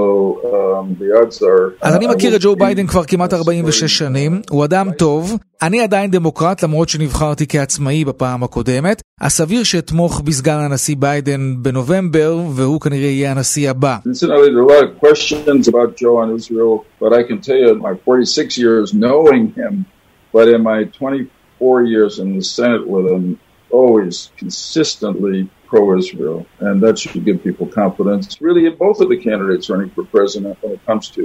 um, 0.52 0.94
the 1.00 1.10
odds 1.20 1.42
are... 1.42 1.72
אז 1.80 1.96
אני 1.96 2.06
מכיר 2.06 2.36
את 2.36 2.40
ג'ו 2.40 2.56
ביידן 2.56 2.86
כבר 2.86 3.04
כמעט 3.04 3.32
46 3.32 3.98
שנים, 3.98 4.40
הוא 4.50 4.64
אדם 4.64 4.90
טוב, 4.98 5.38
אני 5.62 5.80
עדיין 5.80 6.10
דמוקרט 6.10 6.62
למרות 6.62 6.88
שנבחרתי 6.88 7.46
כעצמאי 7.46 8.04
בפעם 8.04 8.42
הקודמת, 8.42 9.02
הסביר 9.20 9.62
שאתמוך 9.62 10.20
בסגן 10.20 10.58
הנשיא 10.58 10.96
ביידן 10.98 11.54
בנובמבר, 11.62 12.38
והוא 12.54 12.80
כנראה 12.80 13.08
יהיה 13.08 13.30
הנשיא 13.30 13.70
הבא. 13.70 13.96
Incidentally, 14.06 14.50
there 14.50 14.58
are 14.58 14.68
a 14.70 14.74
lot 14.74 14.84
of 14.84 14.98
questions 15.00 15.68
about 15.68 15.96
Joe 15.96 16.22
and 16.22 16.40
Israel, 16.40 16.84
but 17.00 17.12
I 17.12 17.22
can 17.28 17.40
tell 17.40 17.56
you 17.56 17.70
in 17.70 17.78
my 17.78 17.94
46 18.04 18.58
years 18.58 18.94
knowing 18.94 19.52
him, 19.56 19.86
but 20.32 20.46
in 20.48 20.62
my 20.62 20.84
24 20.84 21.82
years 21.82 22.18
in 22.18 22.36
the 22.36 22.44
Senate 22.44 22.86
with 22.86 23.06
him, 23.12 23.38
always 23.80 24.14
consistently 24.42 25.38
pro-Israel, 25.70 26.40
and 26.66 26.74
that 26.84 26.94
should 27.00 27.24
give 27.28 27.38
people 27.48 27.66
confidence. 27.82 28.24
Really, 28.46 28.64
in 28.70 28.74
both 28.86 28.98
of 29.04 29.08
the 29.12 29.20
candidates 29.28 29.64
running 29.72 29.90
for 29.94 30.02
president 30.16 30.54
when 30.62 30.72
it 30.76 30.82
comes 30.88 31.04
to 31.16 31.24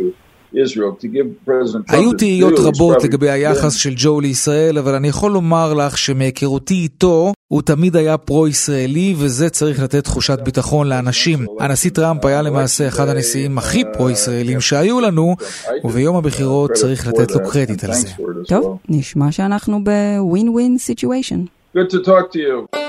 Israel, 0.66 0.92
to 1.04 1.08
give 1.08 1.28
President 1.46 1.88
Trump 1.88 2.00
היו 2.00 2.14
תהיות 2.14 2.54
רבות 2.60 3.04
לגבי 3.04 3.30
היחס 3.30 3.76
של 3.76 3.94
ג'ו 3.96 4.22
לישראל, 4.22 4.78
אבל 4.78 4.96
אני 4.96 5.08
יכול 5.08 5.32
לומר 5.32 5.74
לך 5.74 5.98
שמהיכרותי 5.98 6.74
איתו, 6.74 7.34
הוא 7.48 7.62
תמיד 7.62 7.96
היה 7.96 8.18
פרו-ישראלי, 8.18 9.16
וזה 9.18 9.50
צריך 9.50 9.84
לתת 9.84 10.04
תחושת 10.04 10.40
ביטחון 10.44 10.88
לאנשים. 10.88 11.46
הנשיא 11.60 11.90
טראמפ 11.90 12.26
היה 12.26 12.42
למעשה 12.42 12.88
אחד 12.88 13.10
הנשיאים 13.10 13.58
הכי 13.58 13.84
פרו-ישראלים 13.94 14.62
שהיו 14.62 15.00
לנו, 15.00 15.36
וביום 15.84 16.16
הבחירות 16.16 16.72
צריך 16.72 17.08
לתת 17.08 17.32
לו 17.32 17.50
קרדיט 17.50 17.84
על 17.84 17.94
זה. 17.94 18.08
טוב, 18.48 18.78
נשמע 18.90 19.32
שאנחנו 19.32 19.84
בווין 19.84 20.50
ווין 20.50 20.78
סיטואשן. 20.78 21.44
Good 21.76 21.90
to 21.92 22.00
talk 22.04 22.32
to 22.32 22.40
you. 22.40 22.80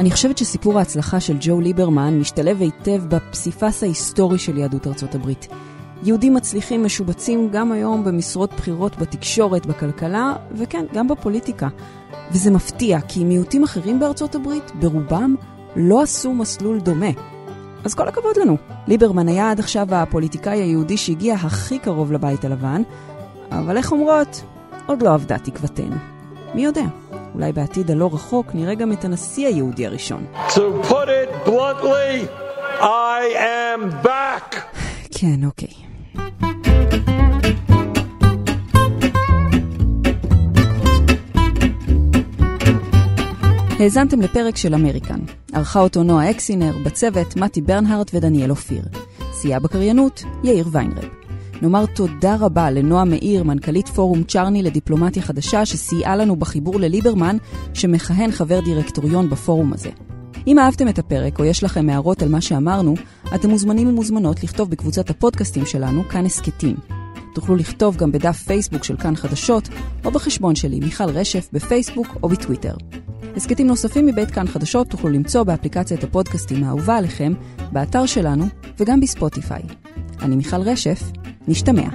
אני 0.00 0.10
חושבת 0.10 0.38
שסיפור 0.38 0.78
ההצלחה 0.78 1.20
של 1.20 1.36
ג'ו 1.40 1.60
ליברמן 1.60 2.18
משתלב 2.18 2.60
היטב 2.60 3.02
בפסיפס 3.08 3.82
ההיסטורי 3.82 4.38
של 4.38 4.58
יהדות 4.58 4.86
ארצות 4.86 5.14
הברית. 5.14 5.48
יהודים 6.02 6.34
מצליחים 6.34 6.84
משובצים 6.84 7.48
גם 7.52 7.72
היום 7.72 8.04
במשרות 8.04 8.52
בכירות 8.52 8.96
בתקשורת, 8.98 9.66
בכלכלה, 9.66 10.32
וכן, 10.52 10.84
גם 10.94 11.08
בפוליטיקה. 11.08 11.68
וזה 12.32 12.50
מפתיע, 12.50 13.00
כי 13.00 13.24
מיעוטים 13.24 13.62
אחרים 13.64 14.00
בארצות 14.00 14.34
הברית, 14.34 14.72
ברובם, 14.80 15.34
לא 15.76 16.02
עשו 16.02 16.32
מסלול 16.32 16.80
דומה. 16.80 17.33
אז 17.84 17.94
כל 17.94 18.08
הכבוד 18.08 18.36
לנו. 18.36 18.56
ליברמן 18.86 19.28
היה 19.28 19.50
עד 19.50 19.58
עכשיו 19.60 19.94
הפוליטיקאי 19.94 20.62
היהודי 20.62 20.96
שהגיע 20.96 21.34
הכי 21.34 21.78
קרוב 21.78 22.12
לבית 22.12 22.44
הלבן, 22.44 22.82
אבל 23.50 23.76
איך 23.76 23.92
אומרות? 23.92 24.42
עוד 24.86 25.02
לא 25.02 25.14
אבדה 25.14 25.38
תקוותנו. 25.38 25.96
מי 26.54 26.64
יודע, 26.64 26.84
אולי 27.34 27.52
בעתיד 27.52 27.90
הלא 27.90 28.10
רחוק 28.12 28.46
נראה 28.54 28.74
גם 28.74 28.92
את 28.92 29.04
הנשיא 29.04 29.46
היהודי 29.46 29.86
הראשון. 29.86 30.26
To 30.48 30.88
put 30.88 31.08
it 31.08 31.48
bluntly, 31.48 32.26
I 32.80 33.20
am 33.36 34.06
back. 34.06 34.56
כן, 35.18 35.44
אוקיי. 35.46 35.93
האזנתם 43.84 44.20
לפרק 44.20 44.56
של 44.56 44.74
אמריקן. 44.74 45.20
ערכה 45.52 45.80
אותו 45.80 46.02
נועה 46.02 46.30
אקסינר, 46.30 46.72
בצוות 46.84 47.36
מתי 47.36 47.60
ברנהרט 47.60 48.10
ודניאל 48.14 48.50
אופיר. 48.50 48.82
סייע 49.32 49.58
בקריינות, 49.58 50.24
יאיר 50.44 50.68
ויינרב. 50.72 51.08
נאמר 51.62 51.86
תודה 51.86 52.36
רבה 52.40 52.70
לנועה 52.70 53.04
מאיר, 53.04 53.42
מנכ"לית 53.42 53.88
פורום 53.88 54.22
צ'רני 54.22 54.62
לדיפלומטיה 54.62 55.22
חדשה, 55.22 55.66
שסייעה 55.66 56.16
לנו 56.16 56.36
בחיבור 56.36 56.80
לליברמן, 56.80 57.36
שמכהן 57.74 58.30
חבר 58.30 58.60
דירקטוריון 58.60 59.30
בפורום 59.30 59.72
הזה. 59.72 59.90
אם 60.46 60.58
אהבתם 60.58 60.88
את 60.88 60.98
הפרק 60.98 61.38
או 61.38 61.44
יש 61.44 61.64
לכם 61.64 61.88
הערות 61.88 62.22
על 62.22 62.28
מה 62.28 62.40
שאמרנו, 62.40 62.94
אתם 63.34 63.50
מוזמנים 63.50 63.88
ומוזמנות 63.88 64.44
לכתוב 64.44 64.70
בקבוצת 64.70 65.10
הפודקאסטים 65.10 65.66
שלנו, 65.66 66.08
כאן 66.08 66.26
הסכתים. 66.26 66.76
תוכלו 67.34 67.56
לכתוב 67.56 67.96
גם 67.96 68.12
בדף 68.12 68.36
פייסבוק 68.36 68.84
של 68.84 68.96
כאן 68.96 69.16
חדשות, 69.16 69.68
או 70.04 70.10
בחשבון 70.10 70.54
שלי, 70.54 70.80
מיכל 70.80 71.10
רשף, 71.10 71.48
בפייסבוק 71.52 72.16
או 72.22 72.28
בטוויטר. 72.28 72.74
הסכתים 73.36 73.66
נוספים 73.66 74.06
מבית 74.06 74.30
כאן 74.30 74.46
חדשות 74.46 74.88
תוכלו 74.88 75.10
למצוא 75.10 75.42
באפליקציית 75.42 76.04
הפודקאסטים 76.04 76.64
האהובה 76.64 76.96
עליכם, 76.96 77.32
באתר 77.72 78.06
שלנו 78.06 78.44
וגם 78.80 79.00
בספוטיפיי. 79.00 79.62
אני 80.22 80.36
מיכל 80.36 80.60
רשף, 80.60 81.02
נשתמע. 81.48 81.88